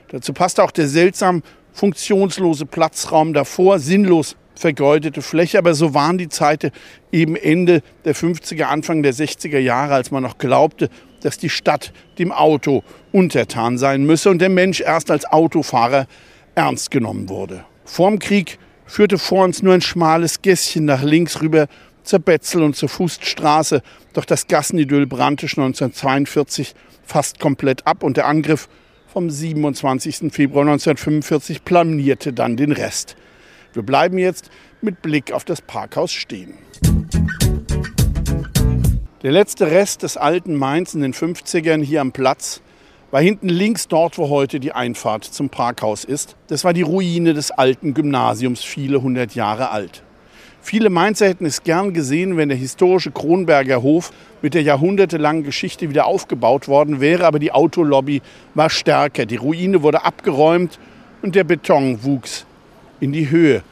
Dazu 0.07 0.33
passt 0.33 0.59
auch 0.59 0.71
der 0.71 0.87
seltsam 0.87 1.43
funktionslose 1.73 2.65
Platzraum 2.65 3.33
davor, 3.33 3.77
sinnlos 3.77 4.35
vergeudete 4.55 5.21
Fläche. 5.21 5.57
Aber 5.57 5.73
so 5.73 5.93
waren 5.93 6.17
die 6.17 6.29
Zeiten 6.29 6.71
eben 7.11 7.35
Ende 7.35 7.81
der 8.03 8.15
50er, 8.15 8.63
Anfang 8.63 9.03
der 9.03 9.13
60er 9.13 9.59
Jahre, 9.59 9.93
als 9.93 10.11
man 10.11 10.23
noch 10.23 10.37
glaubte, 10.37 10.89
dass 11.21 11.37
die 11.37 11.49
Stadt 11.49 11.91
dem 12.19 12.31
Auto 12.31 12.83
untertan 13.11 13.77
sein 13.77 14.05
müsse 14.05 14.29
und 14.29 14.39
der 14.39 14.49
Mensch 14.49 14.81
erst 14.81 15.09
als 15.11 15.25
Autofahrer 15.25 16.07
ernst 16.53 16.91
genommen 16.91 17.29
wurde. 17.29 17.65
Vorm 17.83 18.19
Krieg 18.19 18.59
führte 18.85 19.17
vor 19.17 19.43
uns 19.43 19.61
nur 19.63 19.73
ein 19.73 19.81
schmales 19.81 20.41
Gässchen 20.41 20.85
nach 20.85 21.01
links 21.01 21.41
rüber 21.41 21.67
zur 22.03 22.19
Betzel 22.19 22.63
und 22.63 22.75
zur 22.75 22.89
Fußstraße. 22.89 23.81
Doch 24.13 24.25
das 24.25 24.47
Gassenidyll 24.47 25.07
brannte 25.07 25.47
schon 25.47 25.63
1942 25.65 26.75
fast 27.03 27.39
komplett 27.39 27.85
ab 27.85 28.03
und 28.03 28.17
der 28.17 28.27
Angriff 28.27 28.69
vom 29.07 29.29
27. 29.29 30.31
Februar 30.31 30.63
1945 30.63 31.63
planierte 31.63 32.33
dann 32.33 32.57
den 32.57 32.71
Rest. 32.71 33.15
Wir 33.75 33.83
bleiben 33.83 34.17
jetzt 34.17 34.49
mit 34.81 35.01
Blick 35.01 35.33
auf 35.33 35.43
das 35.43 35.61
Parkhaus 35.61 36.13
stehen. 36.13 36.53
Der 39.21 39.31
letzte 39.33 39.69
Rest 39.69 40.03
des 40.03 40.15
alten 40.15 40.55
Mainz 40.55 40.93
in 40.93 41.01
den 41.01 41.13
50ern 41.13 41.83
hier 41.83 41.99
am 41.99 42.13
Platz 42.13 42.61
war 43.11 43.21
hinten 43.21 43.49
links 43.49 43.89
dort, 43.89 44.17
wo 44.17 44.29
heute 44.29 44.61
die 44.61 44.71
Einfahrt 44.71 45.25
zum 45.25 45.49
Parkhaus 45.49 46.05
ist. 46.05 46.37
Das 46.47 46.63
war 46.63 46.71
die 46.71 46.83
Ruine 46.83 47.33
des 47.33 47.51
alten 47.51 47.93
Gymnasiums, 47.93 48.63
viele 48.63 49.01
hundert 49.01 49.35
Jahre 49.35 49.71
alt. 49.71 50.03
Viele 50.61 50.89
Mainzer 50.89 51.27
hätten 51.27 51.45
es 51.45 51.63
gern 51.63 51.93
gesehen, 51.93 52.37
wenn 52.37 52.47
der 52.47 52.57
historische 52.57 53.11
Kronberger 53.11 53.83
Hof 53.83 54.11
mit 54.41 54.53
der 54.53 54.61
jahrhundertelangen 54.61 55.43
Geschichte 55.43 55.89
wieder 55.89 56.05
aufgebaut 56.05 56.69
worden 56.69 57.01
wäre, 57.01 57.25
aber 57.25 57.39
die 57.39 57.51
Autolobby 57.51 58.21
war 58.53 58.69
stärker. 58.69 59.25
Die 59.25 59.35
Ruine 59.35 59.83
wurde 59.83 60.05
abgeräumt 60.05 60.79
und 61.21 61.35
der 61.35 61.43
Beton 61.43 62.03
wuchs 62.03 62.45
in 62.99 63.11
die 63.11 63.29
Höhe. 63.29 63.63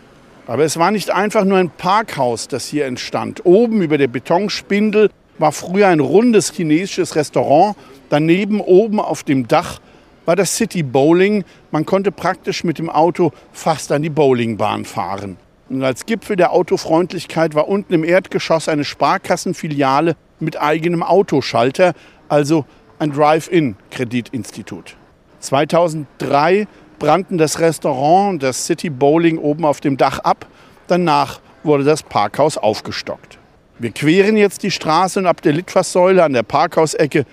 Aber 0.48 0.64
es 0.64 0.78
war 0.78 0.92
nicht 0.92 1.10
einfach 1.10 1.46
nur 1.46 1.58
ein 1.58 1.70
Parkhaus, 1.70 2.48
das 2.48 2.68
hier 2.68 2.86
entstand. 2.86 3.46
Oben 3.46 3.82
über 3.82 3.98
der 3.98 4.08
Betonspindel 4.08 5.10
war 5.38 5.52
früher 5.52 5.88
ein 5.88 6.00
rundes 6.00 6.52
chinesisches 6.52 7.16
Restaurant. 7.16 7.76
Daneben 8.10 8.60
oben 8.60 9.00
auf 9.00 9.24
dem 9.24 9.48
Dach 9.48 9.80
war 10.26 10.36
das 10.36 10.56
City 10.56 10.84
Bowling. 10.84 11.44
Man 11.72 11.86
konnte 11.86 12.12
praktisch 12.12 12.64
mit 12.64 12.78
dem 12.78 12.90
Auto 12.90 13.32
fast 13.52 13.92
an 13.92 14.02
die 14.02 14.10
Bowlingbahn 14.10 14.86
fahren. 14.86 15.38
Und 15.70 15.84
als 15.84 16.06
Gipfel 16.06 16.36
der 16.36 16.52
Autofreundlichkeit 16.52 17.56
war 17.56 17.68
unten 17.68 17.94
im 17.94 18.04
Erdgeschoss 18.04 18.68
eine 18.68 18.84
Sparkassenfiliale 18.84 20.16
mit 20.40 20.62
eigenem 20.62 21.04
Autoschalter, 21.04 21.94
also 22.28 22.66
ein 23.00 23.12
Drive-In-Kreditinstitut. 23.12 24.96
2003 25.40 26.68
brannten 27.04 27.38
das 27.38 27.60
Restaurant 27.60 28.30
und 28.30 28.44
das 28.44 28.66
City 28.66 28.90
Bowling 28.90 29.38
oben 29.38 29.66
auf 29.66 29.82
dem 29.82 29.98
Dach 29.98 30.20
ab. 30.20 30.46
Danach 30.88 31.42
wurde 31.62 31.84
das 31.84 32.02
Parkhaus 32.02 32.58
aufgestockt. 32.58 33.38
Wir 33.78 33.92
queren 33.92 34.38
jetzt 34.38 34.64
die 34.64 34.72
Straße 34.72 35.20
und 35.20 35.26
ab 35.26 35.42
der 35.42 35.52
Litfaßsäule 35.52 36.24
an 36.24 36.32
der 36.32 36.44
Parkhausecke 36.44 37.26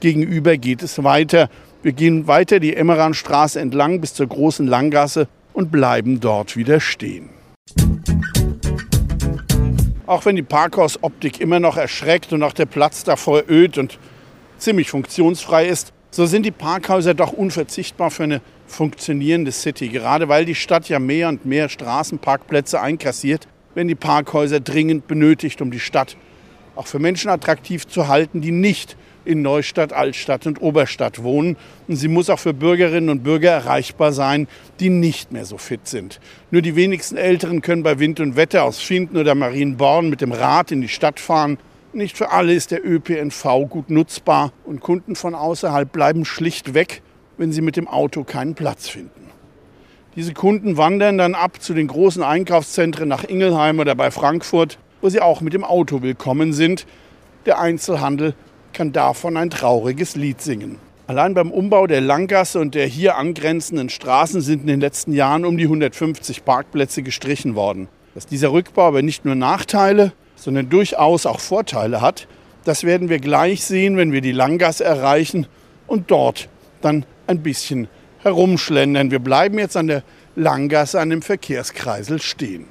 gegenüber 0.00 0.58
geht 0.58 0.82
es 0.82 1.02
weiter. 1.02 1.48
Wir 1.82 1.92
gehen 1.92 2.26
weiter 2.26 2.60
die 2.60 2.76
Emmeranstraße 2.76 3.58
entlang 3.58 4.02
bis 4.02 4.12
zur 4.12 4.26
großen 4.26 4.66
Langgasse 4.66 5.28
und 5.54 5.72
bleiben 5.72 6.20
dort 6.20 6.54
wieder 6.54 6.78
stehen. 6.78 7.30
Auch 10.04 10.26
wenn 10.26 10.36
die 10.36 10.42
Parkhausoptik 10.42 11.40
immer 11.40 11.58
noch 11.58 11.78
erschreckt 11.78 12.34
und 12.34 12.42
auch 12.42 12.52
der 12.52 12.66
Platz 12.66 13.02
davor 13.02 13.44
öd 13.48 13.78
und 13.78 13.98
ziemlich 14.58 14.90
funktionsfrei 14.90 15.68
ist, 15.68 15.94
so 16.10 16.26
sind 16.26 16.46
die 16.46 16.50
Parkhäuser 16.50 17.14
doch 17.14 17.32
unverzichtbar 17.32 18.10
für 18.10 18.24
eine 18.24 18.40
funktionierende 18.66 19.52
City. 19.52 19.88
Gerade 19.88 20.28
weil 20.28 20.44
die 20.44 20.54
Stadt 20.54 20.88
ja 20.88 20.98
mehr 20.98 21.28
und 21.28 21.44
mehr 21.44 21.68
Straßenparkplätze 21.68 22.80
einkassiert, 22.80 23.46
werden 23.74 23.88
die 23.88 23.94
Parkhäuser 23.94 24.60
dringend 24.60 25.06
benötigt, 25.06 25.60
um 25.60 25.70
die 25.70 25.80
Stadt 25.80 26.16
auch 26.74 26.86
für 26.86 26.98
Menschen 26.98 27.30
attraktiv 27.30 27.86
zu 27.86 28.08
halten, 28.08 28.40
die 28.40 28.50
nicht 28.50 28.96
in 29.24 29.42
Neustadt, 29.42 29.92
Altstadt 29.92 30.46
und 30.46 30.62
Oberstadt 30.62 31.22
wohnen. 31.22 31.56
Und 31.88 31.96
sie 31.96 32.08
muss 32.08 32.30
auch 32.30 32.38
für 32.38 32.54
Bürgerinnen 32.54 33.10
und 33.10 33.24
Bürger 33.24 33.50
erreichbar 33.50 34.12
sein, 34.12 34.46
die 34.78 34.88
nicht 34.88 35.32
mehr 35.32 35.44
so 35.44 35.58
fit 35.58 35.88
sind. 35.88 36.20
Nur 36.50 36.62
die 36.62 36.76
wenigsten 36.76 37.16
Älteren 37.16 37.60
können 37.60 37.82
bei 37.82 37.98
Wind 37.98 38.20
und 38.20 38.36
Wetter 38.36 38.64
aus 38.64 38.80
Finden 38.80 39.16
oder 39.16 39.34
Marienborn 39.34 40.08
mit 40.08 40.20
dem 40.20 40.32
Rad 40.32 40.70
in 40.70 40.80
die 40.80 40.88
Stadt 40.88 41.18
fahren. 41.18 41.58
Nicht 41.96 42.18
für 42.18 42.30
alle 42.30 42.52
ist 42.52 42.72
der 42.72 42.86
ÖPNV 42.86 43.70
gut 43.70 43.88
nutzbar 43.88 44.52
und 44.66 44.82
Kunden 44.82 45.16
von 45.16 45.34
außerhalb 45.34 45.90
bleiben 45.90 46.26
schlicht 46.26 46.74
weg, 46.74 47.00
wenn 47.38 47.52
sie 47.52 47.62
mit 47.62 47.76
dem 47.76 47.88
Auto 47.88 48.22
keinen 48.22 48.54
Platz 48.54 48.86
finden. 48.86 49.30
Diese 50.14 50.34
Kunden 50.34 50.76
wandern 50.76 51.16
dann 51.16 51.34
ab 51.34 51.62
zu 51.62 51.72
den 51.72 51.86
großen 51.86 52.22
Einkaufszentren 52.22 53.08
nach 53.08 53.24
Ingelheim 53.24 53.78
oder 53.78 53.94
bei 53.94 54.10
Frankfurt, 54.10 54.78
wo 55.00 55.08
sie 55.08 55.22
auch 55.22 55.40
mit 55.40 55.54
dem 55.54 55.64
Auto 55.64 56.02
willkommen 56.02 56.52
sind. 56.52 56.86
Der 57.46 57.60
Einzelhandel 57.60 58.34
kann 58.74 58.92
davon 58.92 59.38
ein 59.38 59.48
trauriges 59.48 60.16
Lied 60.16 60.42
singen. 60.42 60.76
Allein 61.06 61.32
beim 61.32 61.50
Umbau 61.50 61.86
der 61.86 62.02
Langgasse 62.02 62.60
und 62.60 62.74
der 62.74 62.84
hier 62.84 63.16
angrenzenden 63.16 63.88
Straßen 63.88 64.42
sind 64.42 64.60
in 64.60 64.66
den 64.66 64.80
letzten 64.80 65.14
Jahren 65.14 65.46
um 65.46 65.56
die 65.56 65.64
150 65.64 66.44
Parkplätze 66.44 67.02
gestrichen 67.02 67.54
worden. 67.54 67.88
Dass 68.14 68.26
dieser 68.26 68.52
Rückbau 68.52 68.88
aber 68.88 69.00
nicht 69.00 69.24
nur 69.24 69.34
Nachteile, 69.34 70.12
sondern 70.36 70.68
durchaus 70.68 71.26
auch 71.26 71.40
Vorteile 71.40 72.00
hat, 72.00 72.28
das 72.64 72.84
werden 72.84 73.08
wir 73.08 73.18
gleich 73.18 73.64
sehen, 73.64 73.96
wenn 73.96 74.12
wir 74.12 74.20
die 74.20 74.32
Langgasse 74.32 74.84
erreichen 74.84 75.46
und 75.86 76.10
dort 76.10 76.48
dann 76.80 77.04
ein 77.26 77.42
bisschen 77.42 77.88
herumschlendern. 78.22 79.10
Wir 79.10 79.18
bleiben 79.18 79.58
jetzt 79.58 79.76
an 79.76 79.86
der 79.86 80.02
Langgasse 80.34 81.00
an 81.00 81.10
dem 81.10 81.22
Verkehrskreisel 81.22 82.20
stehen. 82.20 82.66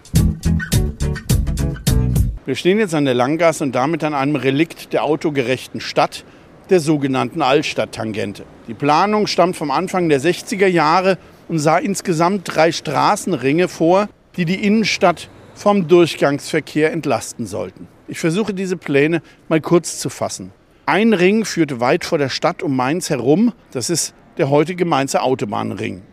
Wir 2.46 2.56
stehen 2.56 2.78
jetzt 2.78 2.94
an 2.94 3.06
der 3.06 3.16
Langgasse 3.16 3.64
und 3.64 3.74
damit 3.74 4.04
an 4.04 4.14
einem 4.14 4.36
Relikt 4.36 4.94
der 4.94 5.04
autogerechten 5.04 5.82
Stadt, 5.82 6.24
der 6.70 6.80
sogenannten 6.80 7.42
Altstadttangente. 7.42 8.44
Die 8.68 8.74
Planung 8.74 9.28
stammt 9.28 9.56
vom 9.56 9.72
Anfang 9.72 10.10
der 10.10 10.20
60er 10.20 10.68
Jahre 10.68 11.18
und 11.48 11.60
sah 11.60 11.78
insgesamt 11.78 12.42
drei 12.44 12.72
Straßenringe 12.72 13.68
vor, 13.68 14.10
die 14.38 14.46
die 14.46 14.64
Innenstadt 14.64 15.30
vom 15.56 15.88
Durchgangsverkehr 15.88 16.92
entlasten 16.92 17.48
sollten. 17.48 17.88
Ich 18.08 18.20
versuche 18.20 18.54
diese 18.54 18.78
Pläne 18.78 19.22
mal 19.50 19.62
kurz 19.62 20.00
zu 20.00 20.10
fassen. 20.10 20.52
Ein 20.86 21.14
Ring 21.14 21.46
führte 21.46 21.80
weit 21.80 22.06
vor 22.06 22.20
der 22.20 22.30
Stadt 22.30 22.62
um 22.62 22.76
Mainz 22.76 23.10
herum. 23.10 23.54
Das 23.72 23.90
ist 23.90 24.14
der 24.38 24.52
heutige 24.52 24.86
Mainzer 24.86 25.24
Autobahnring. 25.24 26.04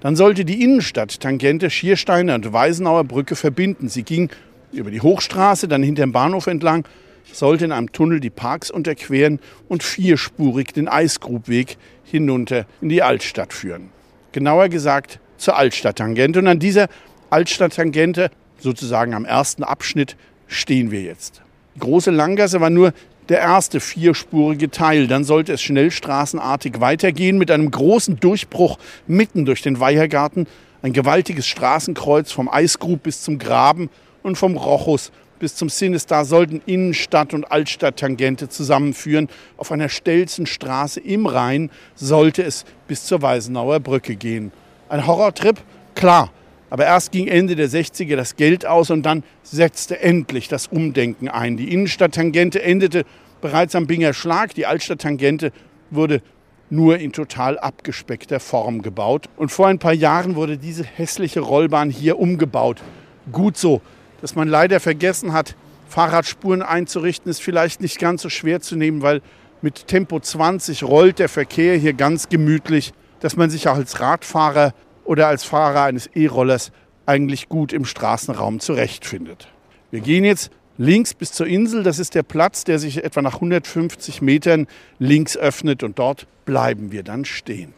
Dann 0.00 0.16
sollte 0.16 0.44
die 0.44 0.62
Innenstadt 0.62 1.20
Tangente 1.20 1.70
Schiersteiner 1.70 2.34
und 2.34 2.52
Weisenauer 2.52 3.04
Brücke 3.04 3.36
verbinden. 3.36 3.88
Sie 3.88 4.02
ging 4.02 4.30
über 4.72 4.90
die 4.90 5.00
Hochstraße, 5.00 5.68
dann 5.68 5.82
hinter 5.82 6.02
dem 6.02 6.12
Bahnhof 6.12 6.48
entlang, 6.48 6.84
sollte 7.32 7.64
in 7.64 7.72
einem 7.72 7.92
Tunnel 7.92 8.20
die 8.20 8.30
Parks 8.30 8.70
unterqueren 8.70 9.40
und 9.68 9.82
vierspurig 9.82 10.72
den 10.72 10.88
Eisgrubweg 10.88 11.76
hinunter 12.04 12.66
in 12.80 12.88
die 12.88 13.02
Altstadt 13.02 13.52
führen. 13.52 13.90
Genauer 14.32 14.68
gesagt 14.68 15.20
zur 15.36 15.56
Altstadttangente. 15.56 16.38
Und 16.40 16.46
an 16.46 16.58
dieser 16.58 16.88
Altstadttangente, 17.30 18.30
sozusagen 18.58 19.14
am 19.14 19.24
ersten 19.24 19.62
Abschnitt, 19.62 20.16
stehen 20.46 20.90
wir 20.90 21.02
jetzt. 21.02 21.42
Die 21.74 21.80
große 21.80 22.10
Langgasse 22.10 22.60
war 22.60 22.70
nur 22.70 22.92
der 23.28 23.40
erste 23.40 23.80
vierspurige 23.80 24.70
Teil. 24.70 25.08
Dann 25.08 25.24
sollte 25.24 25.52
es 25.52 25.62
schnellstraßenartig 25.62 26.80
weitergehen 26.80 27.38
mit 27.38 27.50
einem 27.50 27.70
großen 27.70 28.20
Durchbruch 28.20 28.78
mitten 29.06 29.44
durch 29.44 29.62
den 29.62 29.80
Weihergarten. 29.80 30.46
Ein 30.82 30.92
gewaltiges 30.92 31.46
Straßenkreuz 31.46 32.32
vom 32.32 32.48
Eisgrub 32.48 33.02
bis 33.02 33.22
zum 33.22 33.38
Graben 33.38 33.90
und 34.22 34.36
vom 34.36 34.56
Rochus 34.56 35.10
bis 35.38 35.54
zum 35.54 35.68
Sinistar 35.68 36.24
sollten 36.24 36.62
Innenstadt 36.64 37.34
und 37.34 37.50
Altstadt-Tangente 37.50 38.48
zusammenführen. 38.48 39.28
Auf 39.56 39.70
einer 39.70 39.88
stelzen 39.88 40.46
Straße 40.46 41.00
im 41.00 41.26
Rhein 41.26 41.70
sollte 41.94 42.42
es 42.42 42.64
bis 42.88 43.04
zur 43.04 43.22
Weisenauer 43.22 43.80
Brücke 43.80 44.16
gehen. 44.16 44.52
Ein 44.88 45.06
Horrortrip? 45.06 45.58
Klar. 45.94 46.30
Aber 46.70 46.84
erst 46.84 47.12
ging 47.12 47.28
Ende 47.28 47.54
der 47.54 47.68
60er 47.68 48.16
das 48.16 48.36
Geld 48.36 48.66
aus 48.66 48.90
und 48.90 49.04
dann 49.04 49.22
setzte 49.42 50.00
endlich 50.00 50.48
das 50.48 50.66
Umdenken 50.66 51.28
ein. 51.28 51.56
Die 51.56 51.72
Innenstadt-Tangente 51.72 52.62
endete 52.62 53.04
bereits 53.40 53.74
am 53.74 53.86
Binger 53.86 54.12
Schlag. 54.12 54.54
Die 54.54 54.66
Altstadt-Tangente 54.66 55.52
wurde 55.90 56.22
nur 56.68 56.98
in 56.98 57.12
total 57.12 57.58
abgespeckter 57.58 58.40
Form 58.40 58.82
gebaut. 58.82 59.28
Und 59.36 59.52
vor 59.52 59.68
ein 59.68 59.78
paar 59.78 59.92
Jahren 59.92 60.34
wurde 60.34 60.58
diese 60.58 60.84
hässliche 60.84 61.40
Rollbahn 61.40 61.90
hier 61.90 62.18
umgebaut. 62.18 62.82
Gut 63.30 63.56
so. 63.56 63.80
Dass 64.20 64.34
man 64.34 64.48
leider 64.48 64.80
vergessen 64.80 65.32
hat, 65.32 65.54
Fahrradspuren 65.88 66.62
einzurichten, 66.62 67.30
ist 67.30 67.42
vielleicht 67.42 67.80
nicht 67.80 67.98
ganz 67.98 68.22
so 68.22 68.28
schwer 68.28 68.60
zu 68.60 68.74
nehmen, 68.74 69.02
weil 69.02 69.22
mit 69.62 69.86
Tempo 69.86 70.18
20 70.18 70.82
rollt 70.82 71.18
der 71.18 71.28
Verkehr 71.28 71.76
hier 71.76 71.92
ganz 71.92 72.28
gemütlich, 72.28 72.92
dass 73.20 73.36
man 73.36 73.50
sich 73.50 73.68
auch 73.68 73.76
als 73.76 74.00
Radfahrer 74.00 74.74
oder 75.06 75.28
als 75.28 75.44
Fahrer 75.44 75.84
eines 75.84 76.06
E-Rollers 76.08 76.72
eigentlich 77.06 77.48
gut 77.48 77.72
im 77.72 77.84
Straßenraum 77.84 78.60
zurechtfindet. 78.60 79.48
Wir 79.90 80.00
gehen 80.00 80.24
jetzt 80.24 80.50
links 80.78 81.14
bis 81.14 81.32
zur 81.32 81.46
Insel. 81.46 81.82
Das 81.82 81.98
ist 81.98 82.14
der 82.14 82.22
Platz, 82.22 82.64
der 82.64 82.78
sich 82.78 83.02
etwa 83.04 83.22
nach 83.22 83.34
150 83.34 84.20
Metern 84.22 84.66
links 84.98 85.36
öffnet 85.36 85.82
und 85.82 85.98
dort 85.98 86.26
bleiben 86.44 86.92
wir 86.92 87.02
dann 87.02 87.24
stehen. 87.24 87.72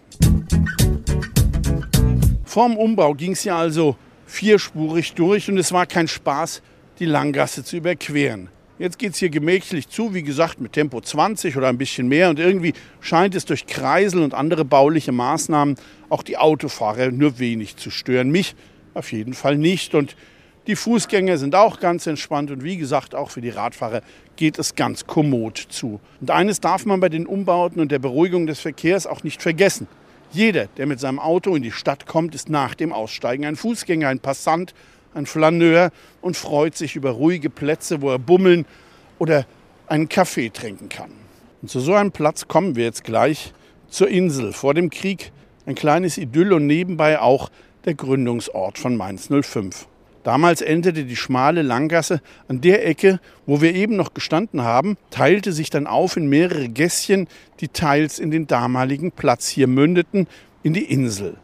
Vorm 2.44 2.76
Umbau 2.76 3.14
ging 3.14 3.32
es 3.32 3.44
ja 3.44 3.58
also 3.58 3.96
vierspurig 4.26 5.14
durch 5.14 5.50
und 5.50 5.58
es 5.58 5.72
war 5.72 5.86
kein 5.86 6.08
Spaß, 6.08 6.62
die 6.98 7.04
Langgasse 7.04 7.62
zu 7.62 7.76
überqueren. 7.76 8.48
Jetzt 8.78 9.00
geht 9.00 9.14
es 9.14 9.18
hier 9.18 9.28
gemächlich 9.28 9.88
zu, 9.88 10.14
wie 10.14 10.22
gesagt, 10.22 10.60
mit 10.60 10.72
Tempo 10.72 11.00
20 11.00 11.56
oder 11.56 11.66
ein 11.66 11.78
bisschen 11.78 12.06
mehr. 12.06 12.30
Und 12.30 12.38
irgendwie 12.38 12.74
scheint 13.00 13.34
es 13.34 13.44
durch 13.44 13.66
Kreisel 13.66 14.22
und 14.22 14.34
andere 14.34 14.64
bauliche 14.64 15.10
Maßnahmen 15.10 15.74
auch 16.08 16.22
die 16.22 16.36
Autofahrer 16.36 17.10
nur 17.10 17.40
wenig 17.40 17.76
zu 17.76 17.90
stören. 17.90 18.30
Mich 18.30 18.54
auf 18.94 19.10
jeden 19.10 19.34
Fall 19.34 19.56
nicht. 19.58 19.96
Und 19.96 20.14
die 20.68 20.76
Fußgänger 20.76 21.38
sind 21.38 21.56
auch 21.56 21.80
ganz 21.80 22.06
entspannt. 22.06 22.52
Und 22.52 22.62
wie 22.62 22.76
gesagt, 22.76 23.16
auch 23.16 23.30
für 23.30 23.40
die 23.40 23.50
Radfahrer 23.50 24.00
geht 24.36 24.60
es 24.60 24.76
ganz 24.76 25.06
kommod 25.06 25.58
zu. 25.58 25.98
Und 26.20 26.30
eines 26.30 26.60
darf 26.60 26.86
man 26.86 27.00
bei 27.00 27.08
den 27.08 27.26
Umbauten 27.26 27.80
und 27.80 27.90
der 27.90 27.98
Beruhigung 27.98 28.46
des 28.46 28.60
Verkehrs 28.60 29.08
auch 29.08 29.24
nicht 29.24 29.42
vergessen. 29.42 29.88
Jeder, 30.30 30.66
der 30.76 30.86
mit 30.86 31.00
seinem 31.00 31.18
Auto 31.18 31.56
in 31.56 31.64
die 31.64 31.72
Stadt 31.72 32.06
kommt, 32.06 32.34
ist 32.36 32.48
nach 32.48 32.76
dem 32.76 32.92
Aussteigen 32.92 33.44
ein 33.44 33.56
Fußgänger, 33.56 34.08
ein 34.08 34.20
Passant, 34.20 34.72
ein 35.14 35.26
Flaneur 35.26 35.90
und 36.20 36.36
freut 36.36 36.76
sich 36.76 36.96
über 36.96 37.10
ruhige 37.10 37.50
Plätze, 37.50 38.02
wo 38.02 38.10
er 38.10 38.18
bummeln 38.18 38.66
oder 39.18 39.46
einen 39.86 40.08
Kaffee 40.08 40.50
trinken 40.50 40.88
kann. 40.88 41.10
Und 41.62 41.70
zu 41.70 41.80
so 41.80 41.94
einem 41.94 42.12
Platz 42.12 42.48
kommen 42.48 42.76
wir 42.76 42.84
jetzt 42.84 43.04
gleich 43.04 43.52
zur 43.88 44.08
Insel. 44.08 44.52
Vor 44.52 44.74
dem 44.74 44.90
Krieg 44.90 45.32
ein 45.66 45.74
kleines 45.74 46.18
Idyll 46.18 46.52
und 46.52 46.66
nebenbei 46.66 47.20
auch 47.20 47.50
der 47.84 47.94
Gründungsort 47.94 48.78
von 48.78 48.96
Mainz 48.96 49.28
05. 49.28 49.86
Damals 50.24 50.60
endete 50.60 51.04
die 51.04 51.16
schmale 51.16 51.62
Langgasse 51.62 52.20
an 52.48 52.60
der 52.60 52.86
Ecke, 52.86 53.20
wo 53.46 53.62
wir 53.62 53.74
eben 53.74 53.96
noch 53.96 54.14
gestanden 54.14 54.62
haben, 54.62 54.98
teilte 55.10 55.52
sich 55.52 55.70
dann 55.70 55.86
auf 55.86 56.16
in 56.16 56.28
mehrere 56.28 56.68
Gässchen, 56.68 57.28
die 57.60 57.68
teils 57.68 58.18
in 58.18 58.30
den 58.30 58.46
damaligen 58.46 59.10
Platz 59.10 59.48
hier 59.48 59.68
mündeten, 59.68 60.26
in 60.62 60.74
die 60.74 60.84
Insel. 60.84 61.36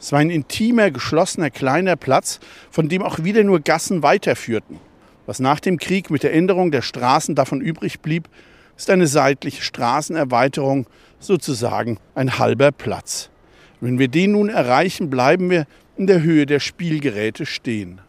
Es 0.00 0.12
war 0.12 0.20
ein 0.20 0.30
intimer, 0.30 0.90
geschlossener, 0.90 1.50
kleiner 1.50 1.96
Platz, 1.96 2.38
von 2.70 2.88
dem 2.88 3.02
auch 3.02 3.24
wieder 3.24 3.42
nur 3.42 3.60
Gassen 3.60 4.02
weiterführten. 4.02 4.78
Was 5.26 5.40
nach 5.40 5.60
dem 5.60 5.78
Krieg 5.78 6.10
mit 6.10 6.22
der 6.22 6.32
Änderung 6.32 6.70
der 6.70 6.82
Straßen 6.82 7.34
davon 7.34 7.60
übrig 7.60 8.00
blieb, 8.00 8.28
ist 8.76 8.90
eine 8.90 9.08
seitliche 9.08 9.62
Straßenerweiterung, 9.62 10.86
sozusagen 11.18 11.98
ein 12.14 12.38
halber 12.38 12.70
Platz. 12.70 13.30
Wenn 13.80 13.98
wir 13.98 14.08
den 14.08 14.32
nun 14.32 14.48
erreichen, 14.48 15.10
bleiben 15.10 15.50
wir 15.50 15.66
in 15.96 16.06
der 16.06 16.22
Höhe 16.22 16.46
der 16.46 16.60
Spielgeräte 16.60 17.44
stehen. 17.44 18.00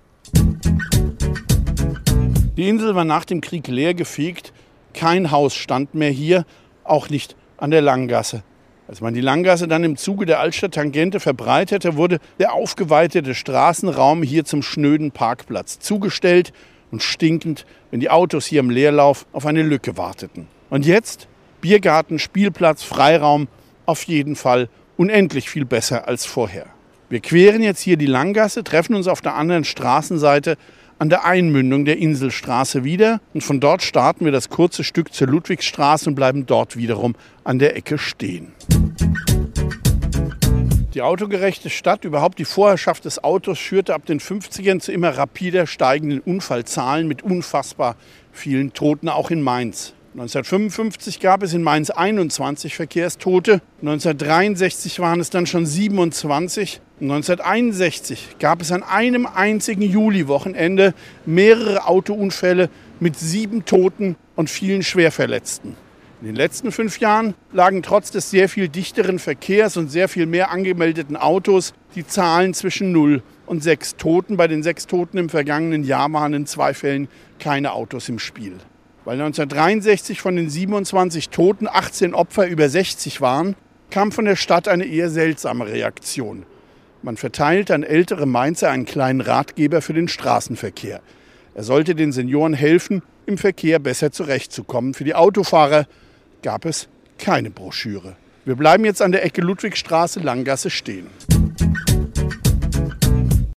Die 2.56 2.69
Insel 2.69 2.93
war 2.93 3.06
nach 3.06 3.25
dem 3.25 3.41
Krieg 3.41 3.67
leergefegt. 3.67 4.54
Kein 4.93 5.32
Haus 5.32 5.56
stand 5.56 5.95
mehr 5.95 6.12
hier, 6.12 6.45
auch 6.84 7.10
nicht 7.10 7.36
an 7.58 7.71
der 7.71 7.82
Langgasse. 7.82 8.43
Als 8.89 9.02
man 9.02 9.13
die 9.13 9.21
Langgasse 9.21 9.67
dann 9.67 9.84
im 9.84 9.97
Zuge 9.97 10.25
der 10.25 10.39
Altstadt-Tangente 10.39 11.19
verbreitete, 11.19 11.95
wurde 11.95 12.17
der 12.39 12.54
aufgeweitete 12.54 13.36
Straßenraum 13.36 14.23
hier 14.23 14.45
zum 14.45 14.63
schnöden 14.63 15.12
Parkplatz 15.12 15.78
zugestellt 15.78 16.54
und 16.89 17.04
stinkend, 17.04 17.67
wenn 17.91 17.99
die 17.99 18.10
Autos 18.10 18.47
hier 18.47 18.62
im 18.62 18.71
Leerlauf 18.71 19.28
auf 19.32 19.45
eine 19.45 19.62
Lücke 19.62 19.95
warteten. 19.95 20.47
Und 20.71 20.88
jetzt 20.88 21.28
Biergarten, 21.62 22.17
Spielplatz, 22.17 22.82
Freiraum, 22.82 23.47
auf 23.86 24.02
jeden 24.06 24.36
Fall 24.36 24.69
unendlich 24.97 25.52
viel 25.52 25.65
besser 25.65 26.08
als 26.08 26.25
vorher. 26.25 26.65
Wir 27.10 27.19
queren 27.19 27.62
jetzt 27.62 27.82
hier 27.82 27.95
die 27.95 28.08
Langgasse, 28.08 28.63
treffen 28.63 28.95
uns 28.95 29.08
auf 29.08 29.21
der 29.21 29.36
anderen 29.36 29.65
Straßenseite 29.65 30.58
an 30.99 31.09
der 31.09 31.25
Einmündung 31.25 31.85
der 31.85 31.97
Inselstraße 31.97 32.83
wieder 32.83 33.21
und 33.33 33.41
von 33.41 33.59
dort 33.59 33.81
starten 33.81 34.25
wir 34.25 34.33
das 34.33 34.49
kurze 34.49 34.83
Stück 34.83 35.13
zur 35.13 35.27
Ludwigstraße 35.27 36.09
und 36.09 36.15
bleiben 36.15 36.45
dort 36.45 36.75
wiederum 36.75 37.15
an 37.45 37.57
der 37.57 37.75
Ecke 37.75 37.97
stehen. 37.97 38.51
Die 40.93 41.01
autogerechte 41.01 41.69
Stadt, 41.69 42.03
überhaupt 42.03 42.39
die 42.39 42.45
Vorherrschaft 42.45 43.05
des 43.05 43.23
Autos, 43.23 43.59
führte 43.59 43.93
ab 43.93 44.05
den 44.05 44.19
50ern 44.19 44.79
zu 44.81 44.91
immer 44.91 45.17
rapider 45.17 45.67
steigenden 45.67 46.19
Unfallzahlen 46.19 47.07
mit 47.07 47.21
unfassbar 47.21 47.95
vielen 48.33 48.73
Toten, 48.73 49.07
auch 49.07 49.31
in 49.31 49.41
Mainz. 49.41 49.93
1955 50.13 51.19
gab 51.19 51.43
es 51.43 51.53
in 51.53 51.63
Mainz 51.63 51.91
21 51.91 52.75
Verkehrstote, 52.75 53.62
1963 53.79 54.99
waren 54.99 55.19
es 55.19 55.29
dann 55.29 55.45
schon 55.45 55.65
27 55.65 56.81
1961 57.01 58.35
gab 58.39 58.62
es 58.62 58.73
an 58.73 58.83
einem 58.83 59.25
einzigen 59.25 59.83
Juliwochenende 59.83 60.93
mehrere 61.25 61.88
Autounfälle 61.88 62.69
mit 62.99 63.17
sieben 63.17 63.63
Toten 63.63 64.17
und 64.35 64.49
vielen 64.49 64.83
Schwerverletzten. 64.83 65.77
In 66.19 66.27
den 66.27 66.35
letzten 66.35 66.73
fünf 66.73 66.99
Jahren 66.99 67.35
lagen 67.53 67.81
trotz 67.83 68.12
des 68.12 68.29
sehr 68.29 68.49
viel 68.49 68.67
dichteren 68.67 69.19
Verkehrs 69.19 69.77
und 69.77 69.89
sehr 69.89 70.09
viel 70.09 70.25
mehr 70.25 70.51
angemeldeten 70.51 71.15
Autos 71.15 71.73
die 71.95 72.05
Zahlen 72.05 72.53
zwischen 72.53 72.91
0 72.91 73.23
und 73.45 73.63
6 73.63 73.95
Toten. 73.95 74.35
Bei 74.35 74.49
den 74.49 74.62
sechs 74.62 74.85
Toten 74.85 75.17
im 75.17 75.29
vergangenen 75.29 75.85
Jahr 75.85 76.12
waren 76.12 76.33
in 76.33 76.45
zwei 76.45 76.73
Fällen 76.73 77.07
keine 77.39 77.71
Autos 77.71 78.09
im 78.09 78.19
Spiel. 78.19 78.57
Weil 79.05 79.21
1963 79.21 80.19
von 80.19 80.35
den 80.35 80.49
27 80.49 81.29
Toten 81.29 81.69
18 81.69 82.13
Opfer 82.13 82.47
über 82.47 82.67
60 82.67 83.21
waren, 83.21 83.55
kam 83.89 84.12
von 84.12 84.25
der 84.25 84.35
Stadt 84.35 84.67
eine 84.67 84.85
eher 84.85 85.09
seltsame 85.09 85.65
Reaktion. 85.67 86.45
Man 87.01 87.15
verteilte 87.15 87.73
an 87.73 87.83
ältere 87.83 88.25
Mainzer 88.25 88.69
einen 88.69 88.85
kleinen 88.85 89.21
Ratgeber 89.21 89.81
für 89.81 89.93
den 89.93 90.09
Straßenverkehr. 90.09 90.99
Er 91.55 91.63
sollte 91.63 91.95
den 91.95 92.12
Senioren 92.12 92.53
helfen, 92.53 93.03
im 93.25 93.38
Verkehr 93.38 93.79
besser 93.79 94.12
zurechtzukommen. 94.12 94.93
Für 94.93 95.05
die 95.05 95.15
Autofahrer 95.15 95.88
gab 96.41 96.65
es 96.65 96.89
keine 97.17 97.51
Broschüre. 97.51 98.17
Wir 98.43 98.55
bleiben 98.55 98.83
jetzt 98.83 99.01
an 99.01 99.13
der 99.13 99.23
Ecke 99.23 99.41
Ludwigstraße 99.41 100.19
Langgasse 100.19 100.69
stehen. 100.69 101.07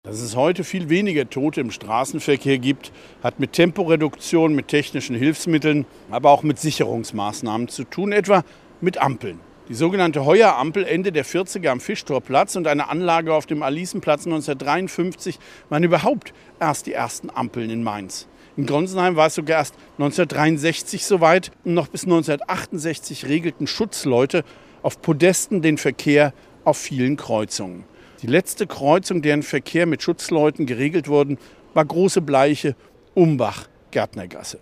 Dass 0.04 0.20
es 0.20 0.36
heute 0.36 0.62
viel 0.62 0.88
weniger 0.88 1.28
Tote 1.28 1.62
im 1.62 1.72
Straßenverkehr 1.72 2.58
gibt, 2.58 2.92
hat 3.24 3.40
mit 3.40 3.54
Temporeduktion, 3.54 4.54
mit 4.54 4.68
technischen 4.68 5.16
Hilfsmitteln, 5.16 5.84
aber 6.10 6.30
auch 6.30 6.44
mit 6.44 6.60
Sicherungsmaßnahmen 6.60 7.66
zu 7.66 7.84
tun, 7.84 8.12
etwa 8.12 8.44
mit 8.80 8.98
Ampeln. 8.98 9.40
Die 9.72 9.78
sogenannte 9.78 10.26
Heuerampel 10.26 10.84
Ende 10.84 11.12
der 11.12 11.24
40er 11.24 11.68
am 11.70 11.80
Fischtorplatz 11.80 12.56
und 12.56 12.66
eine 12.66 12.90
Anlage 12.90 13.32
auf 13.32 13.46
dem 13.46 13.62
Alisenplatz 13.62 14.26
1953 14.26 15.38
waren 15.70 15.82
überhaupt 15.82 16.34
erst 16.60 16.84
die 16.84 16.92
ersten 16.92 17.30
Ampeln 17.30 17.70
in 17.70 17.82
Mainz. 17.82 18.28
In 18.58 18.66
Gonsenheim 18.66 19.16
war 19.16 19.28
es 19.28 19.34
sogar 19.34 19.60
erst 19.60 19.74
1963 19.92 21.06
soweit 21.06 21.52
und 21.64 21.72
noch 21.72 21.88
bis 21.88 22.04
1968 22.04 23.28
regelten 23.28 23.66
Schutzleute 23.66 24.44
auf 24.82 25.00
Podesten 25.00 25.62
den 25.62 25.78
Verkehr 25.78 26.34
auf 26.64 26.76
vielen 26.76 27.16
Kreuzungen. 27.16 27.84
Die 28.20 28.26
letzte 28.26 28.66
Kreuzung, 28.66 29.22
deren 29.22 29.42
Verkehr 29.42 29.86
mit 29.86 30.02
Schutzleuten 30.02 30.66
geregelt 30.66 31.08
wurde, 31.08 31.38
war 31.72 31.86
Große 31.86 32.20
Bleiche, 32.20 32.76
Umbach, 33.14 33.68
Gärtnergasse. 33.90 34.58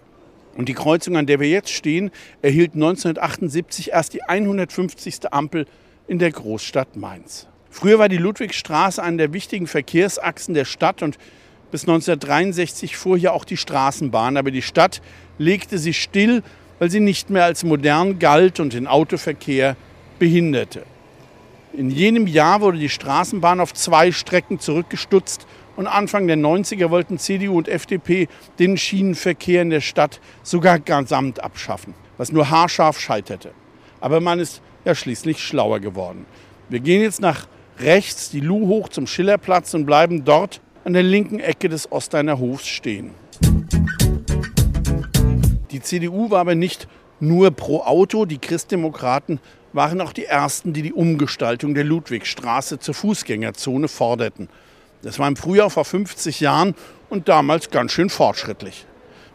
Und 0.56 0.68
die 0.68 0.74
Kreuzung, 0.74 1.16
an 1.16 1.26
der 1.26 1.40
wir 1.40 1.48
jetzt 1.48 1.70
stehen, 1.70 2.10
erhielt 2.42 2.74
1978 2.74 3.90
erst 3.92 4.14
die 4.14 4.22
150. 4.22 5.32
Ampel 5.32 5.66
in 6.06 6.18
der 6.18 6.32
Großstadt 6.32 6.96
Mainz. 6.96 7.46
Früher 7.70 7.98
war 7.98 8.08
die 8.08 8.16
Ludwigstraße 8.16 9.02
eine 9.02 9.16
der 9.16 9.32
wichtigen 9.32 9.68
Verkehrsachsen 9.68 10.54
der 10.54 10.64
Stadt 10.64 11.02
und 11.02 11.18
bis 11.70 11.82
1963 11.82 12.96
fuhr 12.96 13.16
hier 13.16 13.32
auch 13.32 13.44
die 13.44 13.56
Straßenbahn. 13.56 14.36
Aber 14.36 14.50
die 14.50 14.62
Stadt 14.62 15.00
legte 15.38 15.78
sie 15.78 15.94
still, 15.94 16.42
weil 16.80 16.90
sie 16.90 17.00
nicht 17.00 17.30
mehr 17.30 17.44
als 17.44 17.62
modern 17.62 18.18
galt 18.18 18.58
und 18.58 18.72
den 18.72 18.88
Autoverkehr 18.88 19.76
behinderte. 20.18 20.82
In 21.72 21.90
jenem 21.90 22.26
Jahr 22.26 22.60
wurde 22.60 22.78
die 22.78 22.88
Straßenbahn 22.88 23.60
auf 23.60 23.72
zwei 23.72 24.10
Strecken 24.10 24.58
zurückgestutzt 24.58 25.46
und 25.76 25.87
Anfang 25.87 26.26
der 26.26 26.37
90er 26.37 26.90
wollten 26.90 27.18
CDU 27.18 27.59
und 27.59 27.68
FDP 27.68 28.28
den 28.59 28.76
Schienenverkehr 28.76 29.62
in 29.62 29.70
der 29.70 29.80
Stadt 29.80 30.20
sogar 30.42 30.78
gesamt 30.78 31.42
abschaffen, 31.42 31.94
was 32.18 32.33
nur 32.33 32.50
haarscharf 32.50 32.98
scheiterte. 32.98 33.52
Aber 34.00 34.20
man 34.20 34.40
ist 34.40 34.62
ja 34.85 34.94
schließlich 34.94 35.42
schlauer 35.42 35.80
geworden. 35.80 36.26
Wir 36.68 36.80
gehen 36.80 37.02
jetzt 37.02 37.20
nach 37.20 37.46
rechts 37.78 38.30
die 38.30 38.40
Luh 38.40 38.66
hoch 38.68 38.88
zum 38.88 39.06
Schillerplatz 39.06 39.74
und 39.74 39.87
bleiben 39.87 40.24
dort 40.24 40.61
an 40.85 40.92
der 40.92 41.02
linken 41.02 41.40
Ecke 41.40 41.68
des 41.68 41.90
Osteiner 41.90 42.38
Hofs 42.38 42.66
stehen. 42.66 43.11
Die 45.70 45.80
CDU 45.80 46.30
war 46.30 46.40
aber 46.40 46.54
nicht 46.54 46.88
nur 47.20 47.50
pro 47.50 47.80
Auto, 47.80 48.24
die 48.24 48.38
Christdemokraten 48.38 49.40
waren 49.72 50.00
auch 50.00 50.12
die 50.12 50.24
ersten, 50.24 50.72
die 50.72 50.83
die 50.83 50.92
Umgestaltung 50.92 51.74
der 51.74 51.85
Ludwigstraße 51.85 52.78
zur 52.78 52.94
Fußgängerzone 52.94 53.88
forderten. 53.88 54.48
Das 55.02 55.18
war 55.18 55.28
im 55.28 55.36
Frühjahr 55.36 55.70
vor 55.70 55.84
50 55.84 56.40
Jahren 56.40 56.74
und 57.08 57.28
damals 57.28 57.70
ganz 57.70 57.92
schön 57.92 58.10
fortschrittlich. 58.10 58.86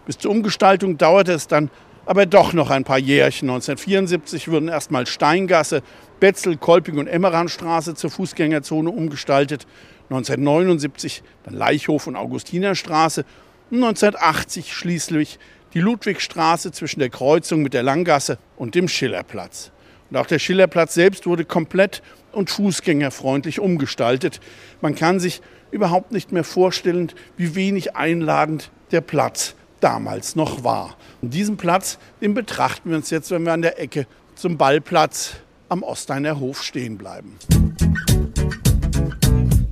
Bis 0.06 0.18
zur 0.18 0.32
Umgestaltung 0.32 0.98
dauerte 0.98 1.34
es 1.34 1.48
dann 1.48 1.72
aber 2.06 2.26
doch 2.28 2.54
noch 2.54 2.70
ein 2.70 2.84
paar 2.84 3.00
Jährchen. 3.00 3.50
1974 3.50 4.48
wurden 4.50 4.68
erstmal 4.68 5.08
Steingasse, 5.08 5.82
Betzel, 6.20 6.58
Kolping 6.58 6.98
und 6.98 7.08
Emmeranstraße 7.08 7.96
zur 7.96 8.12
Fußgängerzone 8.12 8.90
umgestaltet. 8.90 9.66
1979 10.10 11.24
dann 11.44 11.56
Leichhof 11.56 12.06
und 12.06 12.16
Augustinerstraße 12.16 13.26
und 13.72 13.84
1980 13.84 14.74
schließlich 14.74 15.40
die 15.74 15.80
Ludwigstraße 15.80 16.72
zwischen 16.72 17.00
der 17.00 17.10
Kreuzung 17.10 17.64
mit 17.64 17.74
der 17.74 17.82
Langgasse 17.82 18.38
und 18.56 18.76
dem 18.76 18.88
Schillerplatz. 18.88 19.72
Und 20.10 20.18
auch 20.18 20.28
der 20.28 20.40
Schillerplatz 20.40 20.94
selbst 20.94 21.26
wurde 21.26 21.44
komplett 21.44 22.04
und 22.32 22.52
fußgängerfreundlich 22.52 23.60
umgestaltet. 23.60 24.40
Man 24.82 24.94
kann 24.94 25.20
sich 25.20 25.42
überhaupt 25.72 26.12
nicht 26.12 26.32
mehr 26.32 26.44
vorstellen, 26.44 27.12
wie 27.38 27.56
wenig 27.56 27.96
einladend 27.96 28.72
der 28.92 29.02
Platz 29.02 29.56
damals 29.80 30.36
noch 30.36 30.64
war. 30.64 30.96
Und 31.22 31.34
diesen 31.34 31.58
Platz, 31.58 32.00
den 32.22 32.34
betrachten 32.34 32.90
wir 32.90 32.98
uns 32.98 33.10
jetzt, 33.10 33.32
wenn 33.32 33.44
wir 33.44 33.54
an 33.54 33.62
der 33.62 33.80
Ecke 33.80 34.08
zum 34.36 34.58
Ballplatz 34.58 35.36
am 35.70 35.84
Osteiner 35.84 36.40
Hof 36.40 36.64
stehen 36.64 36.98
bleiben. 36.98 37.38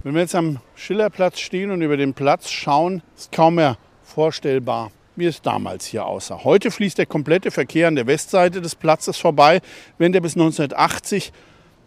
Wenn 0.03 0.15
wir 0.15 0.21
jetzt 0.21 0.36
am 0.36 0.60
Schillerplatz 0.75 1.39
stehen 1.39 1.71
und 1.71 1.82
über 1.82 1.97
den 1.97 2.13
Platz 2.13 2.49
schauen, 2.49 3.01
ist 3.15 3.32
kaum 3.32 3.56
mehr 3.56 3.77
vorstellbar, 4.03 4.91
wie 5.15 5.25
es 5.25 5.41
damals 5.41 5.86
hier 5.86 6.06
aussah. 6.06 6.43
Heute 6.43 6.71
fließt 6.71 6.97
der 6.97 7.06
komplette 7.06 7.51
Verkehr 7.51 7.88
an 7.88 7.95
der 7.95 8.08
Westseite 8.08 8.62
des 8.62 8.75
Platzes 8.75 9.17
vorbei, 9.17 9.62
während 9.97 10.15
er 10.15 10.21
bis 10.21 10.36
1980 10.36 11.32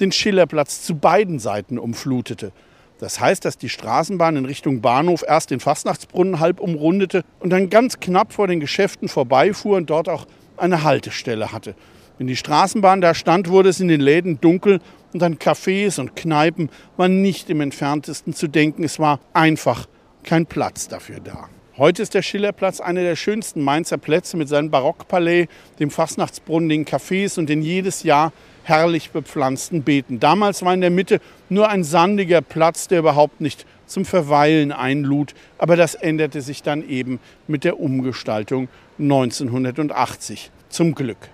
den 0.01 0.12
Schillerplatz 0.12 0.83
zu 0.83 0.97
beiden 0.97 1.38
Seiten 1.38 1.79
umflutete. 1.79 2.53
Das 2.99 3.21
heißt, 3.21 3.45
dass 3.45 3.59
die 3.59 3.69
Straßenbahn 3.69 4.37
in 4.37 4.47
Richtung 4.47 4.81
Bahnhof 4.81 5.25
erst 5.27 5.51
den 5.51 5.61
Fastnachtsbrunnen 5.61 6.41
halb 6.41 6.61
umrundete 6.61 7.25
und 7.41 7.51
dann 7.51 7.69
ganz 7.69 8.01
knapp 8.01 8.33
vor 8.33 8.47
den 8.47 8.61
Geschäften 8.61 9.09
vorbeifuhr 9.09 9.77
und 9.77 9.91
dort 9.91 10.09
auch 10.09 10.27
eine 10.57 10.83
Haltestelle 10.83 11.53
hatte. 11.53 11.75
Wenn 12.19 12.27
die 12.27 12.37
Straßenbahn 12.37 13.03
da 13.03 13.13
stand, 13.13 13.51
wurde 13.51 13.69
es 13.69 13.81
in 13.81 13.89
den 13.89 14.01
Läden 14.01 14.41
dunkel 14.41 14.81
und 15.13 15.23
an 15.23 15.37
Cafés 15.37 16.01
und 16.01 16.17
Kneipen 16.17 16.71
war 16.97 17.09
nicht 17.09 17.51
im 17.51 17.61
entferntesten 17.61 18.33
zu 18.33 18.49
denken. 18.49 18.85
Es 18.85 18.99
war 18.99 19.21
einfach 19.35 19.87
kein 20.23 20.47
Platz 20.47 20.89
dafür 20.89 21.21
da. 21.21 21.49
Heute 21.77 22.03
ist 22.03 22.15
der 22.15 22.23
Schillerplatz 22.23 22.81
einer 22.81 23.03
der 23.03 23.17
schönsten 23.17 23.61
Mainzer 23.61 23.99
Plätze 23.99 24.39
mit 24.39 24.49
seinem 24.49 24.71
Barockpalais, 24.71 25.47
dem 25.79 25.91
Fastnachtsbrunnen, 25.91 26.71
den 26.71 26.87
Cafés 26.87 27.39
und 27.39 27.51
den 27.51 27.61
jedes 27.61 28.03
Jahr 28.03 28.33
herrlich 28.66 29.11
bepflanzten 29.11 29.83
Beeten. 29.83 30.18
Damals 30.18 30.64
war 30.64 30.74
in 30.74 30.81
der 30.81 30.90
Mitte 30.90 31.20
nur 31.48 31.68
ein 31.68 31.85
sandiger 31.85 32.42
Platz, 32.42 32.88
der 32.88 32.98
überhaupt 32.98 33.40
nicht 33.40 33.64
zum 33.87 34.05
Verweilen 34.05 34.72
einlud. 34.72 35.35
Aber 35.59 35.76
das 35.76 35.94
änderte 35.94 36.40
sich 36.40 36.62
dann 36.62 36.87
eben 36.88 37.20
mit 37.46 37.64
der 37.64 37.79
Umgestaltung 37.79 38.68
1980. 38.98 40.50
Zum 40.68 40.94
Glück. 40.94 41.29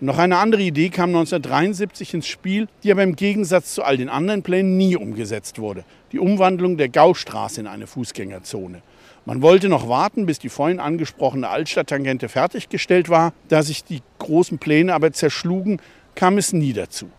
Noch 0.00 0.18
eine 0.18 0.38
andere 0.38 0.62
Idee 0.62 0.88
kam 0.88 1.10
1973 1.10 2.14
ins 2.14 2.26
Spiel, 2.26 2.66
die 2.82 2.90
aber 2.90 3.04
im 3.04 3.14
Gegensatz 3.14 3.74
zu 3.74 3.84
all 3.84 3.96
den 3.96 4.08
anderen 4.08 4.42
Plänen 4.42 4.76
nie 4.76 4.96
umgesetzt 4.96 5.60
wurde. 5.60 5.84
Die 6.10 6.18
Umwandlung 6.18 6.76
der 6.76 6.88
Gaustraße 6.88 7.60
in 7.60 7.68
eine 7.68 7.86
Fußgängerzone. 7.86 8.82
Man 9.24 9.40
wollte 9.40 9.68
noch 9.68 9.88
warten, 9.88 10.26
bis 10.26 10.38
die 10.40 10.50
vorhin 10.50 10.80
angesprochene 10.80 11.48
Altstadttangente 11.48 12.28
fertiggestellt 12.28 13.08
war. 13.08 13.32
Da 13.48 13.62
sich 13.62 13.84
die 13.84 14.02
großen 14.18 14.58
Pläne 14.58 14.92
aber 14.92 15.12
zerschlugen, 15.12 15.80
kam 16.14 16.38
es 16.38 16.52
nie 16.52 16.72
dazu. 16.72 17.10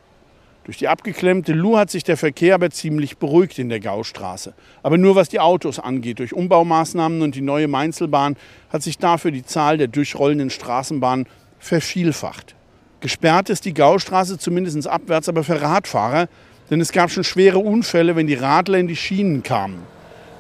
Durch 0.66 0.78
die 0.80 0.88
abgeklemmte 0.88 1.54
Lu 1.54 1.78
hat 1.78 1.92
sich 1.92 2.04
der 2.04 2.18
Verkehr 2.18 2.56
aber 2.56 2.72
ziemlich 2.72 3.18
beruhigt 3.18 3.60
in 3.60 3.70
der 3.70 3.80
Gaustraße. 3.80 4.56
Aber 4.82 4.98
nur 4.98 5.16
was 5.16 5.30
die 5.30 5.40
Autos 5.40 5.80
angeht. 5.80 6.18
Durch 6.18 6.34
Umbaumaßnahmen 6.34 7.22
und 7.22 7.36
die 7.36 7.42
neue 7.42 7.68
Mainzelbahn 7.68 8.36
hat 8.72 8.82
sich 8.82 8.98
dafür 8.98 9.30
die 9.30 9.46
Zahl 9.46 9.78
der 9.78 9.88
durchrollenden 9.88 10.50
Straßenbahnen 10.50 11.28
vervielfacht. 11.60 12.56
Gesperrt 13.00 13.52
ist 13.52 13.66
die 13.66 13.76
Gaustraße 13.76 14.40
zumindest 14.40 14.88
abwärts 14.88 15.30
aber 15.30 15.44
für 15.44 15.62
Radfahrer, 15.62 16.28
denn 16.72 16.82
es 16.82 16.92
gab 16.92 17.12
schon 17.12 17.24
schwere 17.24 17.60
Unfälle, 17.60 18.16
wenn 18.16 18.26
die 18.26 18.34
Radler 18.34 18.80
in 18.80 18.88
die 18.88 18.96
Schienen 18.96 19.44
kamen. 19.44 19.84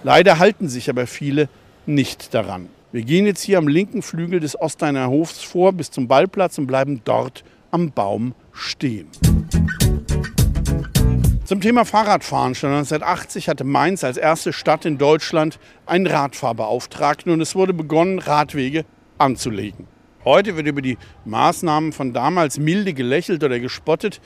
Leider 0.04 0.39
halten 0.39 0.70
sich 0.70 0.89
aber 0.89 1.06
viele 1.06 1.50
nicht 1.86 2.34
daran. 2.34 2.70
Wir 2.91 3.04
gehen 3.04 3.28
jetzt 3.28 3.44
hier 3.44 3.60
am 3.60 3.68
linken 3.68 4.02
Flügel 4.02 4.39
des 4.39 4.60
Osteiner 4.60 5.10
Hofs 5.10 5.44
vor 5.44 5.74
bis 5.74 5.91
zum 5.91 6.08
Ballplatz 6.08 6.58
und 6.58 6.65
bleiben 6.65 7.02
dort 7.06 7.44
am 7.70 7.91
Baum 7.91 8.34
stehen. 8.56 9.08
Zum 11.46 11.62
Thema 11.62 11.86
Fahrradfahren. 11.86 12.56
Schon 12.56 12.72
1980 12.72 13.50
hatte 13.50 13.63
Mainz 13.63 14.04
als 14.04 14.18
erste 14.18 14.52
Stadt 14.52 14.86
in 14.86 14.98
Deutschland 14.98 15.60
einen 15.86 16.08
Radfahrbeauftragten 16.08 17.32
und 17.32 17.39
es 17.39 17.54
wurde 17.54 17.74
begonnen, 17.74 18.18
Radwege 18.18 18.84
anzulegen. 19.20 19.88
Heute 20.24 20.58
wird 20.58 20.65
über 20.65 20.82
die 20.82 20.98
Maßnahmen 21.26 21.91
von 21.91 22.13
damals 22.13 22.58
milde 22.58 22.94
gelächelt 22.94 23.44
oder 23.44 23.60
gespottet, 23.60 24.22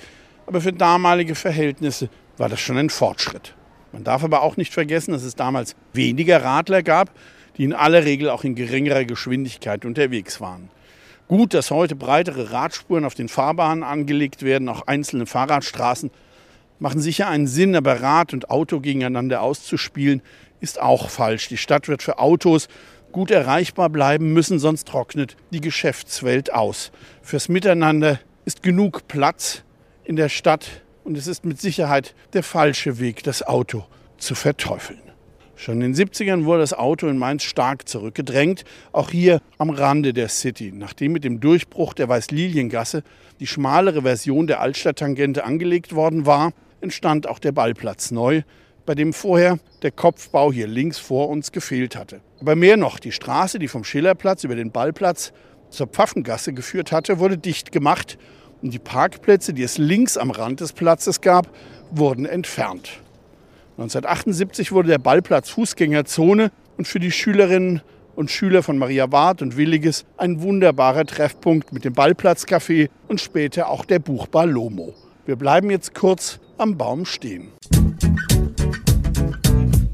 aber 0.48 0.62
für 0.62 0.72
damalige 0.72 1.36
Verhältnisse 1.36 2.10
war 2.38 2.48
das 2.48 2.62
schon 2.62 2.78
ein 2.78 2.90
Fortschritt. 2.90 3.54
Man 3.92 4.06
darf 4.06 4.24
aber 4.24 4.42
auch 4.42 4.56
nicht 4.56 4.74
vergessen, 4.74 5.12
dass 5.12 5.24
es 5.24 5.36
damals 5.36 5.76
weniger 5.92 6.42
Radler 6.42 6.84
gab, 6.84 7.12
die 7.58 7.66
in 7.66 7.74
aller 7.74 8.06
Regel 8.06 8.30
auch 8.30 8.46
in 8.46 8.56
geringerer 8.56 9.04
Geschwindigkeit 9.04 9.84
unterwegs 9.84 10.40
waren. 10.40 10.70
Gut, 11.30 11.54
dass 11.54 11.70
heute 11.70 11.96
breitere 11.96 12.52
Radspuren 12.52 13.06
auf 13.06 13.14
den 13.14 13.30
Fahrbahnen 13.30 13.84
angelegt 13.84 14.42
werden, 14.42 14.68
auch 14.68 14.88
einzelne 14.88 15.28
Fahrradstraßen 15.28 16.10
machen 16.80 17.02
sicher 17.02 17.28
einen 17.28 17.46
Sinn, 17.46 17.76
aber 17.76 18.02
Rad 18.02 18.34
und 18.34 18.50
Auto 18.50 18.80
gegeneinander 18.80 19.44
auszuspielen, 19.44 20.24
ist 20.60 20.82
auch 20.82 21.12
falsch. 21.12 21.48
Die 21.48 21.58
Stadt 21.58 21.88
wird 21.88 22.02
für 22.02 22.18
Autos 22.18 22.68
gut 23.12 23.30
erreichbar 23.30 23.90
bleiben 23.90 24.34
müssen, 24.34 24.58
sonst 24.58 24.88
trocknet 24.88 25.38
die 25.52 25.62
Geschäftswelt 25.62 26.52
aus. 26.52 26.92
Fürs 27.22 27.48
Miteinander 27.48 28.20
ist 28.46 28.64
genug 28.64 29.08
Platz 29.08 29.62
in 30.06 30.16
der 30.16 30.30
Stadt 30.30 30.82
und 31.04 31.16
es 31.16 31.28
ist 31.28 31.46
mit 31.46 31.62
Sicherheit 31.62 32.16
der 32.34 32.42
falsche 32.42 32.98
Weg, 32.98 33.22
das 33.22 33.44
Auto 33.44 33.86
zu 34.18 34.34
verteufeln. 34.34 35.09
Schon 35.62 35.82
in 35.82 35.92
den 35.92 36.08
70ern 36.08 36.46
wurde 36.46 36.62
das 36.62 36.72
Auto 36.72 37.06
in 37.10 37.18
Mainz 37.18 37.44
stark 37.44 37.86
zurückgedrängt, 37.90 38.64
auch 38.94 39.10
hier 39.10 39.42
am 39.58 39.70
Rande 39.70 40.14
der 40.14 40.30
City. 40.30 40.72
Nachdem 40.74 41.12
mit 41.12 41.26
dem 41.26 41.42
Durchbruch 41.42 41.94
der 41.94 42.08
Weißliliengasse 42.08 43.04
die 43.42 43.46
schmalere 43.46 44.04
Version 44.04 44.48
der 44.48 44.62
Altstadttangente 44.62 45.44
angelegt 45.44 45.94
worden 45.94 46.26
war, 46.26 46.54
entstand 46.80 47.28
auch 47.28 47.40
der 47.40 47.52
Ballplatz 47.52 48.10
neu, 48.12 48.44
bei 48.86 48.96
dem 48.96 49.12
vorher 49.12 49.60
der 49.82 49.92
Kopfbau 49.92 50.54
hier 50.54 50.66
links 50.66 50.98
vor 50.98 51.28
uns 51.28 51.52
gefehlt 51.52 51.98
hatte. 51.98 52.22
Aber 52.40 52.56
mehr 52.56 52.78
noch, 52.78 52.98
die 52.98 53.12
Straße, 53.12 53.60
die 53.60 53.68
vom 53.68 53.84
Schillerplatz 53.84 54.46
über 54.46 54.56
den 54.56 54.72
Ballplatz 54.72 55.34
zur 55.72 55.88
Pfaffengasse 55.88 56.54
geführt 56.54 56.94
hatte, 56.94 57.20
wurde 57.20 57.38
dicht 57.38 57.74
gemacht 57.74 58.18
und 58.62 58.74
die 58.74 58.80
Parkplätze, 58.80 59.54
die 59.54 59.64
es 59.64 59.78
links 59.78 60.16
am 60.16 60.32
Rand 60.32 60.62
des 60.62 60.72
Platzes 60.72 61.20
gab, 61.20 61.54
wurden 61.92 62.26
entfernt. 62.26 63.02
1978 63.80 64.74
wurde 64.74 64.90
der 64.90 64.98
Ballplatz 64.98 65.50
Fußgängerzone 65.52 66.52
und 66.78 66.86
für 66.86 67.00
die 67.00 67.14
Schülerinnen 67.14 67.82
und 68.14 68.30
Schüler 68.30 68.62
von 68.62 68.78
Maria 68.78 69.10
Ward 69.14 69.42
und 69.42 69.56
Williges 69.56 70.04
ein 70.18 70.42
wunderbarer 70.42 71.06
Treffpunkt 71.06 71.72
mit 71.72 71.86
dem 71.86 71.94
Ballplatzcafé 71.94 72.90
und 73.08 73.22
später 73.22 73.70
auch 73.70 73.86
der 73.86 74.00
Buchbar 74.00 74.48
Lomo. 74.48 74.96
Wir 75.26 75.38
bleiben 75.38 75.70
jetzt 75.72 75.96
kurz 75.96 76.42
am 76.58 76.78
Baum 76.78 77.06
stehen. 77.06 77.54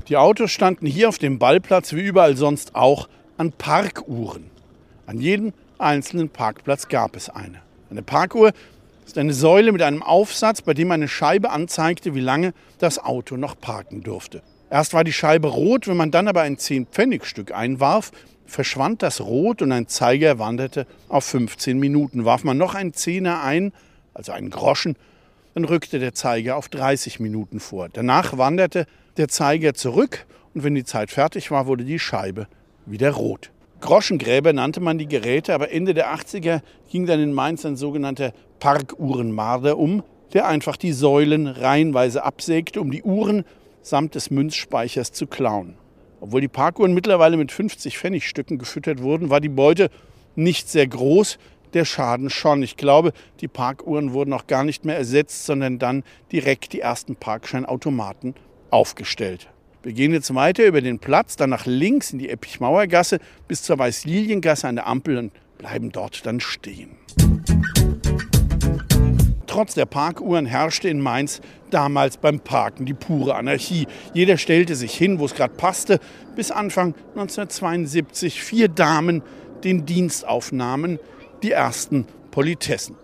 Die 0.08 0.18
Autos 0.18 0.50
standen 0.50 0.88
hier 0.88 1.08
auf 1.08 1.20
dem 1.20 1.38
Ballplatz 1.38 1.94
wie 1.94 2.02
überall 2.02 2.36
sonst 2.36 2.74
auch 2.74 3.08
an 3.38 3.52
Parkuhren. 3.52 4.50
An 5.06 5.20
jedem 5.20 5.54
einzelnen 5.78 6.30
Parkplatz 6.30 6.88
gab 6.88 7.16
es 7.16 7.30
eine. 7.30 7.62
Eine 7.92 8.02
Parkuhr 8.02 8.52
ist 9.06 9.18
eine 9.18 9.34
Säule 9.34 9.72
mit 9.72 9.82
einem 9.82 10.04
Aufsatz, 10.04 10.62
bei 10.62 10.74
dem 10.74 10.92
eine 10.92 11.08
Scheibe 11.08 11.52
anzeigte, 11.52 12.16
wie 12.16 12.22
lange 12.22 12.54
das 12.80 13.00
Auto 13.00 13.38
noch 13.38 13.60
parken 13.60 14.02
durfte. 14.02 14.42
Erst 14.70 14.94
war 14.94 15.04
die 15.04 15.14
Scheibe 15.14 15.48
rot, 15.48 15.88
wenn 15.88 15.98
man 15.98 16.12
dann 16.12 16.28
aber 16.28 16.42
ein 16.42 16.58
10-Pfennig-Stück 16.58 17.54
einwarf, 17.54 18.12
verschwand 18.46 19.02
das 19.04 19.22
Rot 19.22 19.62
und 19.62 19.72
ein 19.72 19.88
Zeiger 19.88 20.40
wanderte 20.40 20.88
auf 21.08 21.24
15 21.26 21.80
Minuten. 21.80 22.26
Warf 22.26 22.44
man 22.44 22.58
noch 22.58 22.76
einen 22.76 22.94
Zehner 22.94 23.44
ein, 23.44 23.74
also 24.14 24.32
einen 24.32 24.50
Groschen, 24.50 24.96
dann 25.54 25.66
rückte 25.66 26.00
der 26.00 26.14
Zeiger 26.14 26.58
auf 26.58 26.68
30 26.70 27.20
Minuten 27.20 27.60
vor. 27.60 27.90
Danach 27.92 28.38
wanderte 28.38 28.88
der 29.18 29.30
Zeiger 29.30 29.74
zurück 29.74 30.26
und 30.54 30.64
wenn 30.64 30.76
die 30.76 30.84
Zeit 30.84 31.12
fertig 31.12 31.52
war, 31.52 31.68
wurde 31.68 31.86
die 31.86 32.00
Scheibe 32.00 32.48
wieder 32.86 33.12
rot. 33.12 33.52
Groschengräber 33.86 34.52
nannte 34.52 34.80
man 34.80 34.98
die 34.98 35.08
Geräte, 35.08 35.54
aber 35.54 35.72
Ende 35.72 35.94
der 35.94 36.12
80er 36.12 36.62
ging 36.90 37.06
dann 37.06 37.20
in 37.20 37.32
Mainz 37.32 37.66
ein 37.68 37.76
sogenannter 37.76 38.34
Parkuhrenmarder 38.60 39.78
um, 39.78 40.02
der 40.34 40.48
einfach 40.48 40.76
die 40.76 40.92
Säulen 40.92 41.46
reihenweise 41.46 42.24
absägte, 42.24 42.82
um 42.82 42.90
die 42.90 43.04
Uhren 43.04 43.46
samt 43.84 44.16
des 44.16 44.32
Münzspeichers 44.32 45.12
zu 45.12 45.28
klauen. 45.28 45.76
Obwohl 46.20 46.42
die 46.42 46.48
Parkuhren 46.48 46.96
mittlerweile 46.96 47.38
mit 47.38 47.52
50 47.52 48.00
Pfennigstücken 48.00 48.58
gefüttert 48.58 49.04
wurden, 49.04 49.30
war 49.30 49.40
die 49.40 49.50
Beute 49.50 49.92
nicht 50.34 50.68
sehr 50.68 50.88
groß, 50.88 51.38
der 51.76 51.86
Schaden 51.86 52.32
schon. 52.32 52.64
Ich 52.64 52.78
glaube, 52.78 53.14
die 53.42 53.48
Parkuhren 53.48 54.14
wurden 54.14 54.34
auch 54.34 54.48
gar 54.48 54.64
nicht 54.64 54.84
mehr 54.84 54.98
ersetzt, 54.98 55.46
sondern 55.46 55.78
dann 55.78 56.04
direkt 56.32 56.74
die 56.74 56.80
ersten 56.80 57.18
Parkscheinautomaten 57.18 58.34
aufgestellt. 58.72 59.48
Wir 59.86 59.94
gehen 59.94 60.14
jetzt 60.14 60.34
weiter 60.34 60.66
über 60.66 60.82
den 60.82 60.98
Platz, 60.98 61.36
dann 61.36 61.52
nach 61.52 61.68
links 61.68 62.12
in 62.12 62.18
die 62.18 62.30
Eppichmauergasse 62.30 63.20
bis 63.48 63.62
zur 63.62 63.78
Weißliliengasse 63.78 64.68
an 64.68 64.78
der 64.78 64.88
Ampel 64.88 65.20
und 65.20 65.32
bleiben 65.60 65.92
dort 65.92 66.26
dann 66.26 66.40
stehen. 66.40 66.98
Trotz 69.46 69.76
der 69.76 69.86
Parkuhren 69.86 70.48
herrschte 70.48 70.90
in 70.90 71.00
Mainz 71.00 71.40
damals 71.70 72.18
beim 72.18 72.40
Parken 72.40 72.88
die 72.88 72.96
pure 72.96 73.36
Anarchie. 73.36 73.86
Jeder 74.16 74.40
stellte 74.40 74.76
sich 74.76 74.96
hin, 74.96 75.20
wo 75.20 75.26
es 75.26 75.36
gerade 75.36 75.54
passte, 75.54 76.00
bis 76.36 76.50
Anfang 76.50 76.96
1972 77.12 78.42
vier 78.42 78.70
Damen 78.70 79.22
den 79.64 79.86
Dienst 79.86 80.28
aufnahmen, 80.28 80.98
die 81.44 81.52
ersten 81.52 82.08
Politessen. 82.32 82.96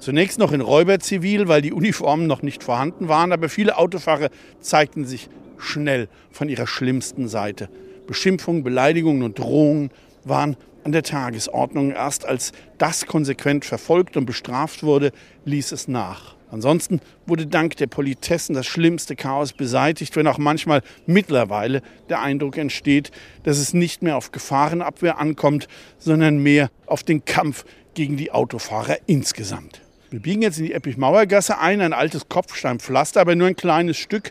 Zunächst 0.00 0.38
noch 0.38 0.52
in 0.52 0.62
Räuberzivil, 0.62 1.48
weil 1.48 1.60
die 1.60 1.74
Uniformen 1.74 2.26
noch 2.26 2.40
nicht 2.40 2.64
vorhanden 2.64 3.08
waren, 3.08 3.30
aber 3.30 3.50
viele 3.50 3.76
Autofahrer 3.76 4.30
zeigten 4.60 5.04
sich 5.04 5.28
schnell 5.64 6.08
von 6.30 6.48
ihrer 6.48 6.66
schlimmsten 6.66 7.28
Seite. 7.28 7.68
Beschimpfungen, 8.06 8.62
Beleidigungen 8.62 9.22
und 9.22 9.38
Drohungen 9.38 9.90
waren 10.24 10.56
an 10.84 10.92
der 10.92 11.02
Tagesordnung. 11.02 11.90
Erst 11.90 12.26
als 12.26 12.52
das 12.78 13.06
konsequent 13.06 13.64
verfolgt 13.64 14.16
und 14.16 14.26
bestraft 14.26 14.82
wurde, 14.82 15.12
ließ 15.44 15.72
es 15.72 15.88
nach. 15.88 16.34
Ansonsten 16.50 17.00
wurde 17.26 17.46
dank 17.46 17.76
der 17.78 17.88
Politessen 17.88 18.54
das 18.54 18.66
schlimmste 18.66 19.16
Chaos 19.16 19.52
beseitigt, 19.52 20.14
wenn 20.14 20.28
auch 20.28 20.38
manchmal 20.38 20.82
mittlerweile 21.04 21.82
der 22.08 22.20
Eindruck 22.20 22.58
entsteht, 22.58 23.10
dass 23.42 23.58
es 23.58 23.74
nicht 23.74 24.02
mehr 24.02 24.16
auf 24.16 24.30
Gefahrenabwehr 24.30 25.18
ankommt, 25.18 25.66
sondern 25.98 26.38
mehr 26.38 26.70
auf 26.86 27.02
den 27.02 27.24
Kampf 27.24 27.64
gegen 27.94 28.16
die 28.16 28.30
Autofahrer 28.30 28.98
insgesamt. 29.06 29.80
Wir 30.10 30.20
biegen 30.20 30.42
jetzt 30.42 30.60
in 30.60 30.66
die 30.66 30.74
Eppichmauergasse 30.74 31.58
ein, 31.58 31.80
ein 31.80 31.92
altes 31.92 32.28
Kopfsteinpflaster, 32.28 33.20
aber 33.20 33.34
nur 33.34 33.48
ein 33.48 33.56
kleines 33.56 33.96
Stück, 33.96 34.30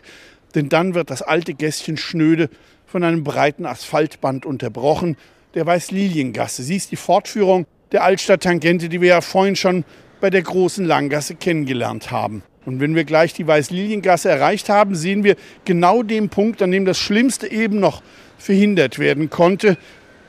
denn 0.54 0.68
dann 0.68 0.94
wird 0.94 1.10
das 1.10 1.22
alte 1.22 1.54
Gässchen 1.54 1.96
schnöde 1.96 2.48
von 2.86 3.02
einem 3.02 3.24
breiten 3.24 3.66
Asphaltband 3.66 4.46
unterbrochen, 4.46 5.16
der 5.54 5.66
Weißliliengasse. 5.66 6.62
Sie 6.62 6.76
ist 6.76 6.92
die 6.92 6.96
Fortführung 6.96 7.66
der 7.92 8.02
Altstadttangente, 8.02 8.88
die 8.88 9.00
wir 9.00 9.08
ja 9.08 9.20
vorhin 9.20 9.56
schon 9.56 9.84
bei 10.20 10.30
der 10.30 10.42
großen 10.42 10.84
Langgasse 10.84 11.34
kennengelernt 11.34 12.10
haben. 12.10 12.42
Und 12.66 12.80
wenn 12.80 12.94
wir 12.94 13.04
gleich 13.04 13.34
die 13.34 13.46
Weißliliengasse 13.46 14.30
erreicht 14.30 14.68
haben, 14.68 14.94
sehen 14.94 15.22
wir 15.22 15.36
genau 15.64 16.02
den 16.02 16.30
Punkt, 16.30 16.62
an 16.62 16.70
dem 16.70 16.84
das 16.84 16.98
Schlimmste 16.98 17.50
eben 17.50 17.78
noch 17.78 18.02
verhindert 18.38 18.98
werden 18.98 19.28
konnte. 19.30 19.76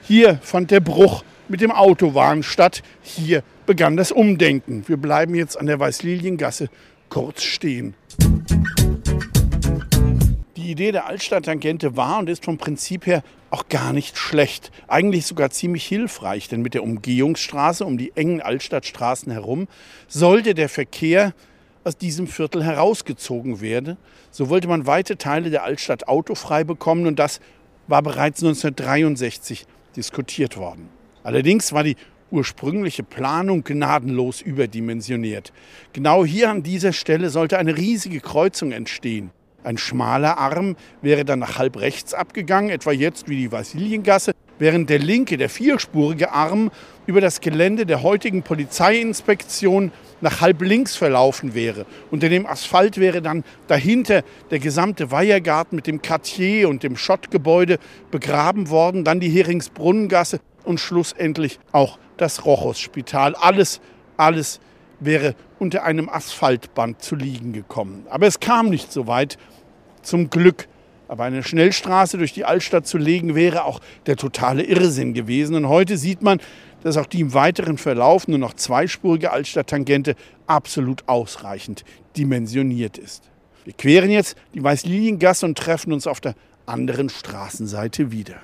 Hier 0.01 0.39
fand 0.41 0.71
der 0.71 0.81
Bruch 0.81 1.23
mit 1.47 1.61
dem 1.61 1.71
Autowahn 1.71 2.43
statt. 2.43 2.83
Hier 3.01 3.41
begann 3.65 3.97
das 3.97 4.11
Umdenken. 4.11 4.83
Wir 4.87 4.97
bleiben 4.97 5.33
jetzt 5.35 5.57
an 5.57 5.65
der 5.65 5.79
Weißliliengasse 5.79 6.69
kurz 7.09 7.43
stehen. 7.43 7.95
Die 10.65 10.71
Idee 10.71 10.91
der 10.91 11.05
Altstadttangente 11.05 11.95
war 11.95 12.17
und 12.17 12.27
ist 12.27 12.43
vom 12.43 12.57
Prinzip 12.57 13.05
her 13.05 13.21
auch 13.51 13.69
gar 13.69 13.93
nicht 13.93 14.17
schlecht. 14.17 14.71
Eigentlich 14.87 15.27
sogar 15.27 15.51
ziemlich 15.51 15.85
hilfreich, 15.85 16.47
denn 16.47 16.63
mit 16.63 16.73
der 16.73 16.81
Umgehungsstraße 16.81 17.85
um 17.85 17.99
die 17.99 18.13
engen 18.15 18.41
Altstadtstraßen 18.41 19.31
herum 19.31 19.67
sollte 20.07 20.55
der 20.55 20.67
Verkehr 20.67 21.35
aus 21.83 21.97
diesem 21.97 22.25
Viertel 22.25 22.63
herausgezogen 22.63 23.61
werden. 23.61 23.97
So 24.31 24.49
wollte 24.49 24.67
man 24.67 24.87
weite 24.87 25.19
Teile 25.19 25.51
der 25.51 25.65
Altstadt 25.65 26.07
autofrei 26.07 26.63
bekommen 26.63 27.05
und 27.05 27.19
das 27.19 27.41
war 27.85 28.01
bereits 28.01 28.41
1963 28.41 29.67
diskutiert 29.95 30.57
worden. 30.57 30.89
Allerdings 31.21 31.73
war 31.73 31.83
die 31.83 31.95
ursprüngliche 32.31 33.03
Planung 33.03 33.63
gnadenlos 33.63 34.41
überdimensioniert. 34.41 35.53
Genau 35.93 36.25
hier 36.25 36.49
an 36.49 36.63
dieser 36.63 36.91
Stelle 36.91 37.29
sollte 37.29 37.59
eine 37.59 37.77
riesige 37.77 38.19
Kreuzung 38.19 38.71
entstehen. 38.71 39.29
Ein 39.65 39.77
schmaler 39.77 40.37
Arm 40.37 40.75
wäre 41.01 41.25
dann 41.25 41.39
nach 41.39 41.57
halb 41.57 41.79
rechts 41.79 42.13
abgegangen, 42.13 42.69
etwa 42.69 42.91
jetzt 42.91 43.27
wie 43.27 43.37
die 43.37 43.51
Vasiliengasse, 43.51 44.33
während 44.59 44.89
der 44.89 44.99
linke, 44.99 45.37
der 45.37 45.49
vierspurige 45.49 46.31
Arm 46.31 46.71
über 47.07 47.19
das 47.19 47.41
Gelände 47.41 47.85
der 47.85 48.03
heutigen 48.03 48.43
Polizeiinspektion 48.43 49.91
nach 50.21 50.41
halb 50.41 50.61
links 50.61 50.95
verlaufen 50.95 51.53
wäre. 51.53 51.85
Unter 52.11 52.29
dem 52.29 52.45
Asphalt 52.45 52.97
wäre 52.99 53.21
dann 53.21 53.43
dahinter 53.67 54.23
der 54.51 54.59
gesamte 54.59 55.11
Weihergarten 55.11 55.75
mit 55.75 55.87
dem 55.87 56.01
Quartier 56.01 56.69
und 56.69 56.83
dem 56.83 56.95
Schottgebäude 56.95 57.79
begraben 58.11 58.69
worden, 58.69 59.03
dann 59.03 59.19
die 59.19 59.29
Heringsbrunnengasse 59.29 60.39
und 60.63 60.79
schlussendlich 60.79 61.59
auch 61.71 61.99
das 62.17 62.45
Rochus-Spital. 62.45 63.35
Alles, 63.35 63.81
alles 64.15 64.59
wäre 64.99 65.35
unter 65.59 65.83
einem 65.83 66.09
Asphaltband 66.09 67.01
zu 67.01 67.15
liegen 67.15 67.53
gekommen. 67.53 68.05
Aber 68.09 68.27
es 68.27 68.39
kam 68.39 68.69
nicht 68.69 68.91
so 68.91 69.07
weit 69.07 69.37
zum 70.05 70.29
Glück. 70.29 70.67
Aber 71.07 71.23
eine 71.23 71.43
Schnellstraße 71.43 72.17
durch 72.17 72.33
die 72.33 72.45
Altstadt 72.45 72.87
zu 72.87 72.97
legen, 72.97 73.35
wäre 73.35 73.65
auch 73.65 73.79
der 74.07 74.15
totale 74.15 74.63
Irrsinn 74.63 75.13
gewesen. 75.13 75.55
Und 75.55 75.69
heute 75.69 75.97
sieht 75.97 76.21
man, 76.21 76.39
dass 76.83 76.97
auch 76.97 77.05
die 77.05 77.21
im 77.21 77.33
weiteren 77.33 77.77
Verlauf 77.77 78.27
nur 78.27 78.37
noch 78.37 78.53
zweispurige 78.53 79.31
Altstadttangente 79.31 80.15
absolut 80.47 81.07
ausreichend 81.07 81.83
dimensioniert 82.15 82.97
ist. 82.97 83.29
Wir 83.65 83.73
queren 83.73 84.11
jetzt 84.11 84.37
die 84.53 84.63
Weißliliengasse 84.63 85.45
und 85.45 85.57
treffen 85.57 85.91
uns 85.93 86.05
auf 86.05 86.21
der 86.21 86.35
anderen 86.67 87.09
Straßenseite 87.09 88.11
wieder. 88.11 88.35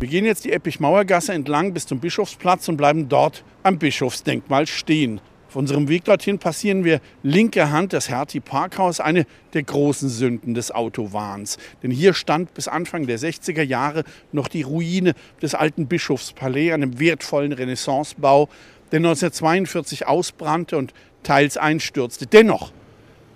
Wir 0.00 0.08
gehen 0.08 0.24
jetzt 0.24 0.44
die 0.44 0.52
Eppichmauergasse 0.52 1.34
entlang 1.34 1.74
bis 1.74 1.86
zum 1.86 2.00
Bischofsplatz 2.00 2.68
und 2.68 2.78
bleiben 2.78 3.08
dort 3.08 3.44
am 3.62 3.78
Bischofsdenkmal 3.78 4.66
stehen. 4.66 5.20
Auf 5.48 5.56
unserem 5.56 5.88
Weg 5.88 6.04
dorthin 6.04 6.38
passieren 6.38 6.84
wir 6.84 7.00
linker 7.22 7.70
Hand 7.70 7.94
das 7.94 8.10
Hertie 8.10 8.40
Parkhaus, 8.40 9.00
eine 9.00 9.24
der 9.54 9.62
großen 9.62 10.10
Sünden 10.10 10.52
des 10.52 10.70
Autowahns. 10.70 11.56
Denn 11.82 11.90
hier 11.90 12.12
stand 12.12 12.52
bis 12.52 12.68
Anfang 12.68 13.06
der 13.06 13.18
60er 13.18 13.62
Jahre 13.62 14.04
noch 14.30 14.48
die 14.48 14.60
Ruine 14.60 15.14
des 15.40 15.54
alten 15.54 15.86
Bischofspalais, 15.86 16.74
einem 16.74 17.00
wertvollen 17.00 17.54
Renaissancebau, 17.54 18.50
der 18.92 18.98
1942 18.98 20.06
ausbrannte 20.06 20.76
und 20.76 20.92
teils 21.22 21.56
einstürzte. 21.56 22.26
Dennoch 22.26 22.70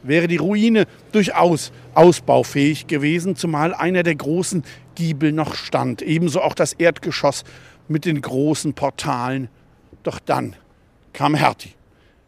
wäre 0.03 0.29
die 0.29 0.37
Ruine 0.37 0.87
durchaus 1.13 1.73
ausbaufähig 1.95 2.89
gewesen, 2.89 3.37
zumal 3.37 3.73
einer 3.73 4.03
der 4.03 4.17
großen 4.17 4.65
Giebel 4.97 5.33
noch 5.33 5.55
stand. 5.55 6.03
Ebenso 6.03 6.43
auch 6.43 6.55
das 6.55 6.75
Erdgeschoss 6.75 7.45
mit 7.89 8.05
den 8.05 8.21
großen 8.21 8.75
Portalen. 8.75 9.49
Doch 10.03 10.19
dann 10.19 10.57
kam 11.15 11.35
Hertie. 11.35 11.71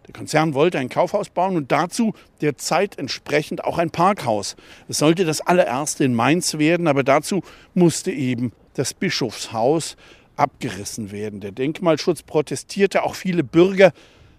Der 0.07 0.12
Konzern 0.12 0.55
wollte 0.55 0.79
ein 0.79 0.88
Kaufhaus 0.90 1.31
bauen 1.31 1.57
und 1.57 1.73
dazu 1.73 2.14
der 2.40 2.57
Zeit 2.57 2.99
entsprechend 2.99 3.64
auch 3.64 3.79
ein 3.79 3.90
Parkhaus. 3.90 4.55
Es 4.88 4.99
sollte 4.99 5.25
das 5.25 5.40
allererste 5.40 6.05
in 6.05 6.14
Mainz 6.14 6.59
werden, 6.59 6.88
aber 6.88 7.03
dazu 7.05 7.43
musste 7.73 8.11
eben 8.11 8.53
das 8.75 8.93
Bischofshaus 8.93 9.97
abgerissen 10.37 11.11
werden. 11.11 11.40
Der 11.40 11.53
Denkmalschutz 11.53 12.23
protestierte, 12.23 13.03
auch 13.03 13.14
viele 13.14 13.45
Bürger, 13.45 13.93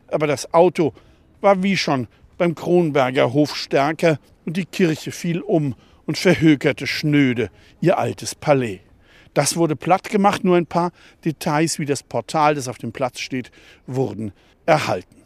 aber 0.08 0.28
das 0.28 0.54
Auto 0.54 0.94
war 1.42 1.64
wie 1.64 1.78
schon 1.78 2.08
beim 2.38 2.54
Kronberger 2.54 3.34
Hof 3.34 3.56
stärker 3.56 4.20
und 4.46 4.58
die 4.58 4.66
Kirche 4.66 5.12
fiel 5.12 5.42
um 5.42 5.76
und 6.06 6.18
verhökerte 6.18 6.86
schnöde 6.86 7.50
ihr 7.82 7.98
altes 7.98 8.36
Palais. 8.36 8.82
Das 9.34 9.58
wurde 9.58 9.76
platt 9.76 10.10
gemacht, 10.10 10.44
nur 10.44 10.56
ein 10.56 10.68
paar 10.68 10.92
Details 11.24 11.80
wie 11.80 11.86
das 11.86 12.04
Portal, 12.04 12.56
das 12.56 12.68
auf 12.68 12.78
dem 12.78 12.92
Platz 12.92 13.20
steht, 13.20 13.52
wurden 13.88 14.32
erhalten. 14.66 15.25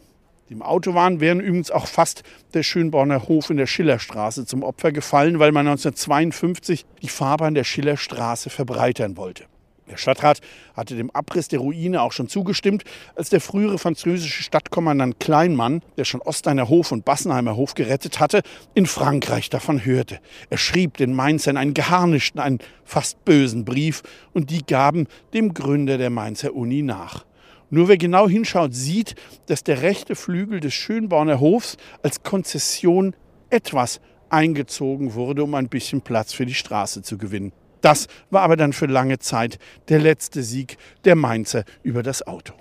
Dem 0.50 0.62
Autobahn 0.62 1.20
wären 1.20 1.38
übrigens 1.38 1.70
auch 1.70 1.86
fast 1.86 2.24
der 2.54 2.64
Schönborner 2.64 3.28
Hof 3.28 3.50
in 3.50 3.56
der 3.56 3.68
Schillerstraße 3.68 4.46
zum 4.46 4.64
Opfer 4.64 4.90
gefallen, 4.90 5.38
weil 5.38 5.52
man 5.52 5.68
1952 5.68 6.86
die 7.02 7.08
Fahrbahn 7.08 7.54
der 7.54 7.62
Schillerstraße 7.62 8.50
verbreitern 8.50 9.16
wollte. 9.16 9.44
Der 9.88 9.96
Stadtrat 9.96 10.40
hatte 10.74 10.96
dem 10.96 11.12
Abriss 11.12 11.46
der 11.46 11.60
Ruine 11.60 12.02
auch 12.02 12.10
schon 12.10 12.26
zugestimmt, 12.26 12.82
als 13.14 13.30
der 13.30 13.40
frühere 13.40 13.78
französische 13.78 14.42
Stadtkommandant 14.42 15.20
Kleinmann, 15.20 15.82
der 15.96 16.04
schon 16.04 16.20
Osteiner 16.20 16.68
Hof 16.68 16.90
und 16.90 17.04
Bassenheimer 17.04 17.54
Hof 17.54 17.74
gerettet 17.74 18.18
hatte, 18.18 18.42
in 18.74 18.86
Frankreich 18.86 19.50
davon 19.50 19.84
hörte. 19.84 20.18
Er 20.48 20.58
schrieb 20.58 20.96
den 20.96 21.14
Mainzern 21.14 21.56
einen 21.56 21.74
geharnischten, 21.74 22.40
einen 22.40 22.58
fast 22.84 23.24
bösen 23.24 23.64
Brief 23.64 24.02
und 24.32 24.50
die 24.50 24.66
gaben 24.66 25.06
dem 25.32 25.54
Gründer 25.54 25.96
der 25.96 26.10
Mainzer 26.10 26.54
Uni 26.54 26.82
nach. 26.82 27.24
Nur 27.72 27.86
wer 27.86 27.98
genau 27.98 28.28
hinschaut, 28.28 28.74
sieht, 28.74 29.14
dass 29.46 29.62
der 29.62 29.82
rechte 29.82 30.16
Flügel 30.16 30.58
des 30.58 30.74
Schönborner 30.74 31.38
Hofs 31.38 31.76
als 32.02 32.24
Konzession 32.24 33.14
etwas 33.48 34.00
eingezogen 34.28 35.14
wurde, 35.14 35.44
um 35.44 35.54
ein 35.54 35.68
bisschen 35.68 36.00
Platz 36.00 36.32
für 36.32 36.46
die 36.46 36.54
Straße 36.54 37.02
zu 37.02 37.16
gewinnen. 37.16 37.52
Das 37.80 38.08
war 38.30 38.42
aber 38.42 38.56
dann 38.56 38.72
für 38.72 38.86
lange 38.86 39.20
Zeit 39.20 39.58
der 39.88 40.00
letzte 40.00 40.42
Sieg 40.42 40.78
der 41.04 41.14
Mainzer 41.14 41.64
über 41.84 42.02
das 42.02 42.26
Auto. 42.26 42.54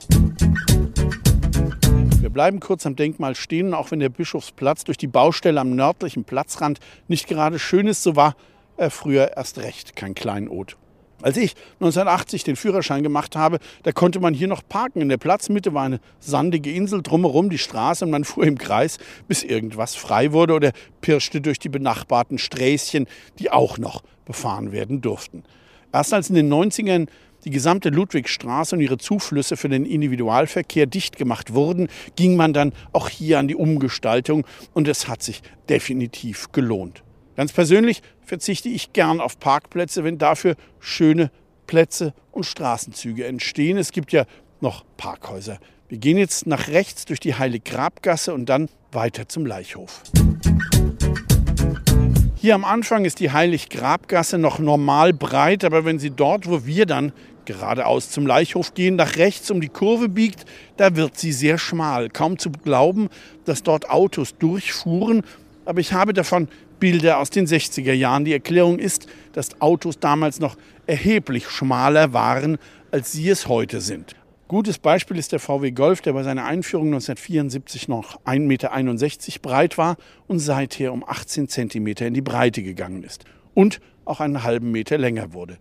Wir 2.22 2.30
bleiben 2.30 2.60
kurz 2.60 2.86
am 2.86 2.96
Denkmal 2.96 3.36
stehen, 3.36 3.74
auch 3.74 3.90
wenn 3.90 4.00
der 4.00 4.10
Bischofsplatz 4.10 4.84
durch 4.84 4.98
die 4.98 5.08
Baustelle 5.08 5.60
am 5.60 5.76
nördlichen 5.76 6.24
Platzrand 6.24 6.80
nicht 7.08 7.28
gerade 7.28 7.58
schön 7.58 7.88
ist, 7.88 8.04
so 8.04 8.16
war 8.16 8.36
er 8.78 8.92
früher 8.92 9.36
erst 9.36 9.58
recht 9.58 9.96
kein 9.96 10.14
Kleinod. 10.14 10.78
Als 11.22 11.36
ich 11.36 11.56
1980 11.76 12.46
den 12.46 12.56
Führerschein 12.56 13.04
gemacht 13.04 13.36
habe, 13.36 13.60
da 13.84 13.92
konnte 13.92 14.20
man 14.22 14.34
hier 14.34 14.48
noch 14.48 14.62
parken. 14.68 15.02
In 15.02 15.10
der 15.10 15.18
Platzmitte 15.18 15.74
war 15.74 15.84
eine 15.84 16.00
sandige 16.20 16.72
Insel, 16.72 17.02
drumherum 17.02 17.50
die 17.50 17.58
Straße 17.58 18.06
und 18.06 18.12
man 18.12 18.24
fuhr 18.24 18.46
im 18.46 18.58
Kreis, 18.58 19.00
bis 19.28 19.44
irgendwas 19.44 19.96
frei 19.96 20.32
wurde 20.32 20.54
oder 20.54 20.72
pirschte 21.02 21.42
durch 21.42 21.60
die 21.60 21.70
benachbarten 21.70 22.38
Sträßchen, 22.38 23.08
die 23.38 23.52
auch 23.52 23.78
noch 23.78 24.02
befahren 24.26 24.72
werden 24.72 25.02
durften. 25.02 25.44
Erst 25.92 26.14
als 26.14 26.30
in 26.30 26.36
den 26.36 26.54
90ern 26.54 27.08
die 27.46 27.50
gesamte 27.50 27.90
Ludwigstraße 27.90 28.76
und 28.76 28.82
ihre 28.82 28.98
Zuflüsse 28.98 29.58
für 29.58 29.70
den 29.70 29.86
Individualverkehr 29.86 30.86
dicht 30.86 31.18
gemacht 31.18 31.54
wurden, 31.54 31.88
ging 32.16 32.36
man 32.36 32.54
dann 32.54 32.74
auch 32.92 33.10
hier 33.10 33.40
an 33.40 33.48
die 33.48 33.56
Umgestaltung 33.56 34.46
und 34.74 34.88
es 34.88 35.08
hat 35.08 35.24
sich 35.24 35.42
definitiv 35.68 36.52
gelohnt. 36.52 37.04
Ganz 37.40 37.54
persönlich 37.54 38.02
verzichte 38.26 38.68
ich 38.68 38.92
gern 38.92 39.22
auf 39.22 39.40
Parkplätze, 39.40 40.04
wenn 40.04 40.18
dafür 40.18 40.56
schöne 40.82 41.32
Plätze 41.68 42.14
und 42.34 42.46
Straßenzüge 42.46 43.26
entstehen. 43.26 43.78
Es 43.78 43.94
gibt 43.94 44.12
ja 44.12 44.26
noch 44.60 44.84
Parkhäuser. 44.98 45.58
Wir 45.88 46.00
gehen 46.00 46.18
jetzt 46.18 46.48
nach 46.48 46.68
rechts 46.68 47.06
durch 47.06 47.22
die 47.22 47.36
Heilig-Grabgasse 47.36 48.34
und 48.34 48.48
dann 48.48 48.68
weiter 48.92 49.30
zum 49.30 49.46
Leichhof. 49.46 50.04
Hier 52.36 52.56
am 52.56 52.66
Anfang 52.66 53.06
ist 53.06 53.22
die 53.22 53.32
Heilig-Grabgasse 53.32 54.38
noch 54.38 54.60
normal 54.60 55.14
breit, 55.14 55.64
aber 55.64 55.86
wenn 55.86 55.98
Sie 55.98 56.12
dort, 56.12 56.46
wo 56.46 56.66
wir 56.66 56.86
dann 56.86 57.14
geradeaus 57.46 58.10
zum 58.10 58.28
Leichhof 58.28 58.74
gehen, 58.74 58.98
nach 58.98 59.16
rechts 59.16 59.50
um 59.50 59.62
die 59.62 59.70
Kurve 59.70 60.10
biegt, 60.10 60.44
da 60.76 60.98
wird 60.98 61.18
sie 61.18 61.32
sehr 61.32 61.58
schmal. 61.58 62.10
Kaum 62.10 62.38
zu 62.38 62.52
glauben, 62.52 63.08
dass 63.46 63.64
dort 63.64 63.90
Autos 63.90 64.38
durchfuhren, 64.38 65.24
aber 65.64 65.80
ich 65.80 65.94
habe 65.94 66.12
davon 66.12 66.50
Bilder 66.80 67.20
aus 67.20 67.30
den 67.30 67.46
60er 67.46 67.94
Jahren. 67.94 68.26
Die 68.26 68.34
Erklärung 68.34 68.80
ist, 68.80 69.08
dass 69.34 69.62
Autos 69.62 70.00
damals 70.00 70.40
noch 70.40 70.58
erheblich 70.88 71.50
schmaler 71.50 72.14
waren, 72.14 72.58
als 72.92 73.12
sie 73.12 73.30
es 73.30 73.48
heute 73.48 73.82
sind. 73.82 74.16
Gutes 74.48 74.80
Beispiel 74.80 75.18
ist 75.18 75.32
der 75.32 75.40
VW 75.40 75.70
Golf, 75.70 76.02
der 76.02 76.14
bei 76.14 76.24
seiner 76.24 76.46
Einführung 76.46 76.88
1974 76.88 77.88
noch 77.88 78.20
1,61 78.26 78.40
Meter 78.40 78.70
breit 79.42 79.78
war 79.78 79.98
und 80.28 80.40
seither 80.40 80.92
um 80.92 81.04
18 81.08 81.48
Zentimeter 81.48 82.08
in 82.08 82.16
die 82.16 82.22
Breite 82.22 82.64
gegangen 82.64 83.04
ist 83.04 83.26
und 83.54 83.80
auch 84.06 84.22
einen 84.22 84.42
halben 84.42 84.72
Meter 84.72 84.98
länger 84.98 85.34
wurde. 85.34 85.60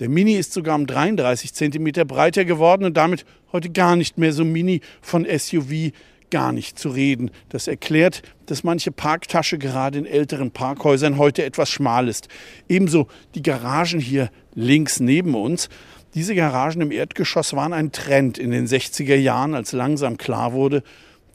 Der 0.00 0.10
Mini 0.10 0.34
ist 0.34 0.52
sogar 0.52 0.74
um 0.74 0.86
33 0.86 1.54
Zentimeter 1.54 2.04
breiter 2.04 2.44
geworden 2.44 2.84
und 2.84 2.98
damit 2.98 3.24
heute 3.52 3.70
gar 3.70 3.96
nicht 3.96 4.18
mehr 4.18 4.34
so 4.34 4.44
mini 4.44 4.82
von 5.00 5.24
SUV 5.24 5.92
gar 6.30 6.52
nicht 6.52 6.78
zu 6.78 6.90
reden. 6.90 7.30
Das 7.48 7.68
erklärt, 7.68 8.22
dass 8.46 8.64
manche 8.64 8.92
Parktasche 8.92 9.58
gerade 9.58 9.98
in 9.98 10.06
älteren 10.06 10.50
Parkhäusern 10.50 11.18
heute 11.18 11.44
etwas 11.44 11.70
schmal 11.70 12.08
ist. 12.08 12.28
Ebenso 12.68 13.06
die 13.34 13.42
Garagen 13.42 14.00
hier 14.00 14.30
links 14.54 15.00
neben 15.00 15.34
uns. 15.34 15.68
Diese 16.14 16.34
Garagen 16.34 16.80
im 16.80 16.92
Erdgeschoss 16.92 17.54
waren 17.54 17.72
ein 17.72 17.92
Trend 17.92 18.38
in 18.38 18.50
den 18.50 18.66
60er 18.66 19.16
Jahren, 19.16 19.54
als 19.54 19.72
langsam 19.72 20.16
klar 20.16 20.52
wurde, 20.52 20.82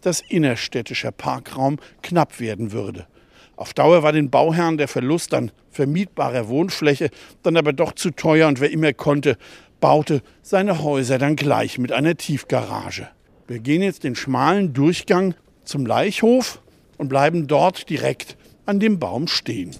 dass 0.01 0.21
innerstädtischer 0.21 1.11
Parkraum 1.11 1.77
knapp 2.01 2.39
werden 2.39 2.71
würde. 2.71 3.07
Auf 3.55 3.73
Dauer 3.73 4.01
war 4.01 4.11
den 4.11 4.31
Bauherren 4.31 4.77
der 4.77 4.87
Verlust 4.87 5.35
an 5.35 5.51
vermietbarer 5.69 6.47
Wohnfläche 6.47 7.09
dann 7.43 7.57
aber 7.57 7.73
doch 7.73 7.93
zu 7.93 8.11
teuer 8.11 8.47
und 8.47 8.59
wer 8.59 8.71
immer 8.71 8.93
konnte, 8.93 9.37
baute 9.79 10.21
seine 10.41 10.83
Häuser 10.83 11.17
dann 11.17 11.35
gleich 11.35 11.77
mit 11.77 11.91
einer 11.91 12.15
Tiefgarage. 12.15 13.09
Wir 13.47 13.59
gehen 13.59 13.81
jetzt 13.81 14.03
den 14.03 14.15
schmalen 14.15 14.73
Durchgang 14.73 15.33
zum 15.63 15.85
Leichhof 15.85 16.61
und 16.97 17.09
bleiben 17.09 17.47
dort 17.47 17.89
direkt 17.89 18.37
an 18.65 18.79
dem 18.79 18.99
Baum 18.99 19.27
stehen. 19.27 19.71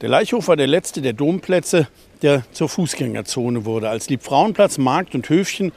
Der 0.00 0.08
Leichhof 0.08 0.48
war 0.48 0.56
der 0.56 0.66
letzte 0.66 1.00
der 1.00 1.12
Domplätze, 1.12 1.86
der 2.22 2.44
zur 2.52 2.68
Fußgängerzone 2.68 3.64
wurde. 3.64 3.88
Als 3.88 4.08
Liebfrauenplatz, 4.08 4.78
Markt 4.78 5.14
und 5.14 5.28
Höfchen 5.28 5.72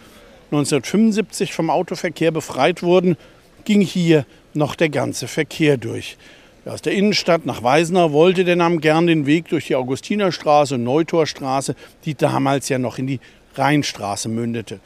1975 0.45 1.53
vom 1.53 1.69
Autoverkehr 1.69 2.31
befreit 2.31 2.81
wurden, 2.81 3.17
ging 3.65 3.81
hier 3.81 4.25
noch 4.53 4.75
der 4.75 4.89
ganze 4.89 5.27
Verkehr 5.27 5.77
durch. 5.77 6.17
Wer 6.63 6.73
aus 6.73 6.81
der 6.81 6.93
Innenstadt 6.93 7.45
nach 7.45 7.61
Weisenau 7.61 8.11
wollte, 8.11 8.43
der 8.43 8.55
nahm 8.55 8.81
gern 8.81 9.05
den 9.05 9.27
Weg 9.27 9.49
durch 9.49 9.67
die 9.67 9.75
Augustinerstraße 9.75 10.75
und 10.75 10.83
Neutorstraße, 10.83 11.75
die 12.05 12.15
damals 12.15 12.69
ja 12.69 12.79
noch 12.79 12.97
in 12.97 13.05
die 13.05 13.19
Rheinstraße 13.55 14.29
mündete. 14.29 14.79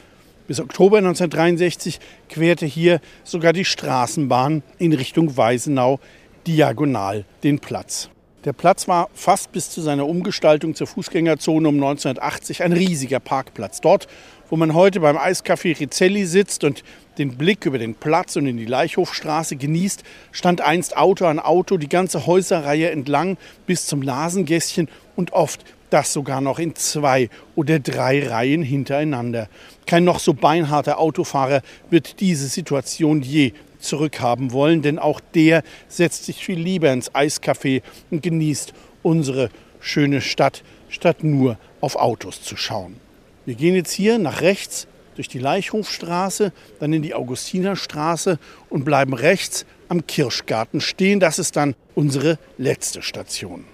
Bis 0.49 0.59
Oktober 0.59 0.97
1963 0.97 1.99
querte 2.27 2.65
hier 2.65 3.01
sogar 3.23 3.53
die 3.53 3.65
Straßenbahn 3.65 4.63
in 4.79 4.93
Richtung 4.93 5.37
Weisenau 5.37 5.99
diagonal 6.47 7.25
den 7.43 7.59
Platz. 7.59 8.09
Der 8.45 8.53
Platz 8.53 8.87
war 8.87 9.09
fast 9.13 9.51
bis 9.51 9.69
zu 9.69 9.81
seiner 9.81 10.07
Umgestaltung 10.07 10.73
zur 10.73 10.87
Fußgängerzone 10.87 11.67
um 11.67 11.75
1980 11.75 12.63
ein 12.63 12.73
riesiger 12.73 13.19
Parkplatz. 13.19 13.79
Dort, 13.79 14.07
wo 14.49 14.55
man 14.55 14.73
heute 14.73 15.01
beim 15.01 15.17
Eiscafé 15.17 15.79
Rizzelli 15.79 16.25
sitzt 16.25 16.63
und 16.63 16.83
den 17.19 17.37
Blick 17.37 17.67
über 17.67 17.77
den 17.77 17.93
Platz 17.93 18.35
und 18.35 18.47
in 18.47 18.57
die 18.57 18.65
Leichhofstraße 18.65 19.55
genießt, 19.55 20.01
stand 20.31 20.61
einst 20.61 20.97
Auto 20.97 21.27
an 21.27 21.37
Auto 21.37 21.77
die 21.77 21.89
ganze 21.89 22.25
Häuserreihe 22.25 22.89
entlang 22.89 23.37
bis 23.67 23.85
zum 23.85 23.99
Nasengässchen 23.99 24.89
und 25.15 25.31
oft 25.31 25.63
das 25.89 26.13
sogar 26.13 26.41
noch 26.41 26.59
in 26.59 26.75
zwei 26.75 27.29
oder 27.55 27.79
drei 27.79 28.27
Reihen 28.27 28.63
hintereinander. 28.63 29.49
Kein 29.85 30.03
noch 30.03 30.19
so 30.19 30.33
beinharter 30.33 30.99
Autofahrer 30.99 31.61
wird 31.89 32.19
diese 32.19 32.47
Situation 32.47 33.21
je 33.21 33.53
zurückhaben 33.79 34.51
wollen, 34.51 34.81
denn 34.81 34.99
auch 34.99 35.19
der 35.19 35.63
setzt 35.87 36.25
sich 36.25 36.43
viel 36.43 36.59
lieber 36.59 36.91
ins 36.91 37.11
Eiscafé 37.13 37.81
und 38.11 38.21
genießt 38.21 38.73
unsere 39.03 39.49
schöne 39.79 40.21
Stadt, 40.21 40.63
statt 40.89 41.23
nur 41.23 41.57
auf 41.81 41.95
Autos 41.95 42.41
zu 42.41 42.57
schauen. 42.57 42.97
Wir 43.45 43.55
gehen 43.55 43.75
jetzt 43.75 43.91
hier 43.91 44.19
nach 44.19 44.41
rechts 44.41 44.87
durch 45.15 45.27
die 45.27 45.39
Leichhofstraße, 45.39 46.53
dann 46.79 46.93
in 46.93 47.01
die 47.01 47.13
Augustinerstraße 47.13 48.39
und 48.69 48.85
bleiben 48.85 49.13
rechts 49.13 49.65
am 49.89 50.05
Kirschgarten 50.05 50.81
stehen. 50.81 51.19
Das 51.19 51.39
ist 51.39 51.55
dann 51.55 51.75
unsere 51.95 52.37
letzte 52.57 53.01
Station. 53.01 53.65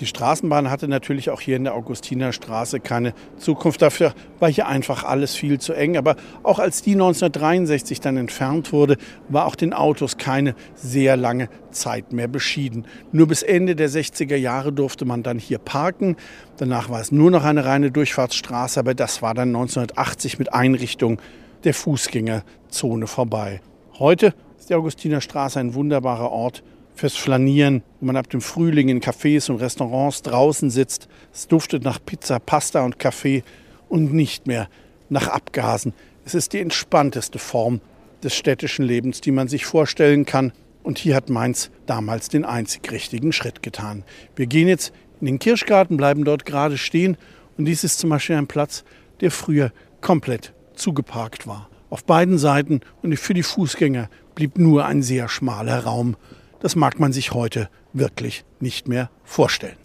Die 0.00 0.06
Straßenbahn 0.06 0.70
hatte 0.70 0.88
natürlich 0.88 1.30
auch 1.30 1.40
hier 1.40 1.56
in 1.56 1.64
der 1.64 1.74
Augustinerstraße 1.74 2.80
keine 2.80 3.14
Zukunft. 3.36 3.80
Dafür 3.80 4.12
war 4.40 4.50
hier 4.50 4.66
einfach 4.66 5.04
alles 5.04 5.34
viel 5.34 5.60
zu 5.60 5.72
eng. 5.72 5.96
Aber 5.96 6.16
auch 6.42 6.58
als 6.58 6.82
die 6.82 6.92
1963 6.92 8.00
dann 8.00 8.16
entfernt 8.16 8.72
wurde, 8.72 8.96
war 9.28 9.46
auch 9.46 9.54
den 9.54 9.72
Autos 9.72 10.16
keine 10.16 10.54
sehr 10.74 11.16
lange 11.16 11.48
Zeit 11.70 12.12
mehr 12.12 12.28
beschieden. 12.28 12.86
Nur 13.12 13.28
bis 13.28 13.42
Ende 13.42 13.76
der 13.76 13.88
60er 13.88 14.36
Jahre 14.36 14.72
durfte 14.72 15.04
man 15.04 15.22
dann 15.22 15.38
hier 15.38 15.58
parken. 15.58 16.16
Danach 16.56 16.90
war 16.90 17.00
es 17.00 17.12
nur 17.12 17.30
noch 17.30 17.44
eine 17.44 17.64
reine 17.64 17.90
Durchfahrtsstraße, 17.90 18.80
aber 18.80 18.94
das 18.94 19.22
war 19.22 19.34
dann 19.34 19.48
1980 19.48 20.38
mit 20.38 20.52
Einrichtung 20.52 21.20
der 21.64 21.74
Fußgängerzone 21.74 23.06
vorbei. 23.06 23.60
Heute 23.98 24.34
ist 24.58 24.70
die 24.70 24.74
Augustinerstraße 24.74 25.60
ein 25.60 25.74
wunderbarer 25.74 26.30
Ort 26.30 26.62
fürs 26.94 27.16
Flanieren, 27.16 27.82
wo 28.00 28.06
man 28.06 28.16
ab 28.16 28.30
dem 28.30 28.40
Frühling 28.40 28.88
in 28.88 29.00
Cafés 29.00 29.50
und 29.50 29.56
Restaurants 29.56 30.22
draußen 30.22 30.70
sitzt. 30.70 31.08
Es 31.32 31.48
duftet 31.48 31.84
nach 31.84 31.98
Pizza, 32.04 32.38
Pasta 32.38 32.84
und 32.84 32.98
Kaffee 32.98 33.42
und 33.88 34.12
nicht 34.12 34.46
mehr 34.46 34.68
nach 35.08 35.28
Abgasen. 35.28 35.92
Es 36.24 36.34
ist 36.34 36.52
die 36.52 36.60
entspannteste 36.60 37.38
Form 37.38 37.80
des 38.22 38.34
städtischen 38.34 38.84
Lebens, 38.84 39.20
die 39.20 39.32
man 39.32 39.48
sich 39.48 39.66
vorstellen 39.66 40.24
kann. 40.24 40.52
Und 40.82 40.98
hier 40.98 41.16
hat 41.16 41.30
Mainz 41.30 41.70
damals 41.86 42.28
den 42.28 42.44
einzig 42.44 42.90
richtigen 42.90 43.32
Schritt 43.32 43.62
getan. 43.62 44.04
Wir 44.36 44.46
gehen 44.46 44.68
jetzt 44.68 44.92
in 45.20 45.26
den 45.26 45.38
Kirschgarten, 45.38 45.96
bleiben 45.96 46.24
dort 46.24 46.44
gerade 46.44 46.78
stehen. 46.78 47.16
Und 47.56 47.66
dies 47.66 47.84
ist 47.84 47.98
zum 47.98 48.10
Beispiel 48.10 48.36
ein 48.36 48.46
Platz, 48.46 48.84
der 49.20 49.30
früher 49.30 49.72
komplett 50.00 50.52
zugeparkt 50.74 51.46
war. 51.46 51.68
Auf 51.90 52.04
beiden 52.04 52.38
Seiten 52.38 52.80
und 53.02 53.16
für 53.18 53.34
die 53.34 53.42
Fußgänger 53.42 54.10
blieb 54.34 54.58
nur 54.58 54.84
ein 54.84 55.02
sehr 55.02 55.28
schmaler 55.28 55.84
Raum. 55.84 56.16
Das 56.64 56.76
mag 56.76 56.98
man 56.98 57.12
sich 57.12 57.34
heute 57.34 57.68
wirklich 57.92 58.42
nicht 58.58 58.88
mehr 58.88 59.10
vorstellen. 59.22 59.76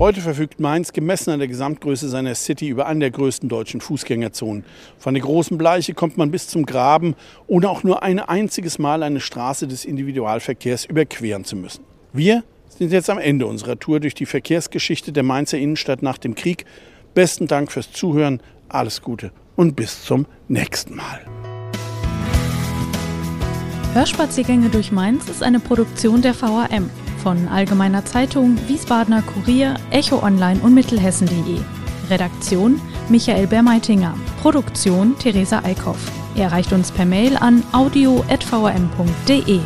Heute 0.00 0.20
verfügt 0.20 0.58
Mainz 0.58 0.92
gemessen 0.92 1.30
an 1.30 1.38
der 1.38 1.46
Gesamtgröße 1.46 2.08
seiner 2.08 2.34
City 2.34 2.66
über 2.66 2.86
eine 2.86 2.98
der 2.98 3.12
größten 3.12 3.48
deutschen 3.48 3.80
Fußgängerzonen. 3.80 4.64
Von 4.98 5.14
der 5.14 5.22
großen 5.22 5.58
Bleiche 5.58 5.94
kommt 5.94 6.16
man 6.16 6.32
bis 6.32 6.48
zum 6.48 6.66
Graben, 6.66 7.14
ohne 7.46 7.70
auch 7.70 7.84
nur 7.84 8.02
ein 8.02 8.18
einziges 8.18 8.80
Mal 8.80 9.04
eine 9.04 9.20
Straße 9.20 9.68
des 9.68 9.84
Individualverkehrs 9.84 10.86
überqueren 10.86 11.44
zu 11.44 11.54
müssen. 11.54 11.84
Wir 12.12 12.42
sind 12.68 12.90
jetzt 12.90 13.10
am 13.10 13.18
Ende 13.18 13.46
unserer 13.46 13.78
Tour 13.78 14.00
durch 14.00 14.14
die 14.14 14.26
Verkehrsgeschichte 14.26 15.12
der 15.12 15.22
Mainzer 15.22 15.58
Innenstadt 15.58 16.02
nach 16.02 16.18
dem 16.18 16.34
Krieg. 16.34 16.64
Besten 17.14 17.46
Dank 17.46 17.70
fürs 17.70 17.92
Zuhören, 17.92 18.42
alles 18.68 19.02
Gute 19.02 19.30
und 19.54 19.76
bis 19.76 20.02
zum 20.02 20.26
nächsten 20.48 20.96
Mal. 20.96 21.20
Hörspaziergänge 23.94 24.68
durch 24.68 24.92
Mainz 24.92 25.28
ist 25.28 25.42
eine 25.42 25.60
Produktion 25.60 26.22
der 26.22 26.40
VAM 26.40 26.90
von 27.22 27.48
Allgemeiner 27.48 28.04
Zeitung, 28.04 28.56
Wiesbadener 28.68 29.22
Kurier, 29.22 29.74
Echo 29.90 30.22
Online 30.22 30.60
und 30.60 30.74
Mittelhessen.de. 30.74 31.58
Redaktion 32.10 32.80
Michael 33.08 33.46
Bermeitinger. 33.46 34.14
Produktion 34.40 35.18
Theresa 35.18 35.62
Eickhoff. 35.64 36.10
Er 36.36 36.44
erreicht 36.44 36.72
uns 36.72 36.92
per 36.92 37.06
Mail 37.06 37.36
an 37.36 37.62
audio.vm.de. 37.72 39.60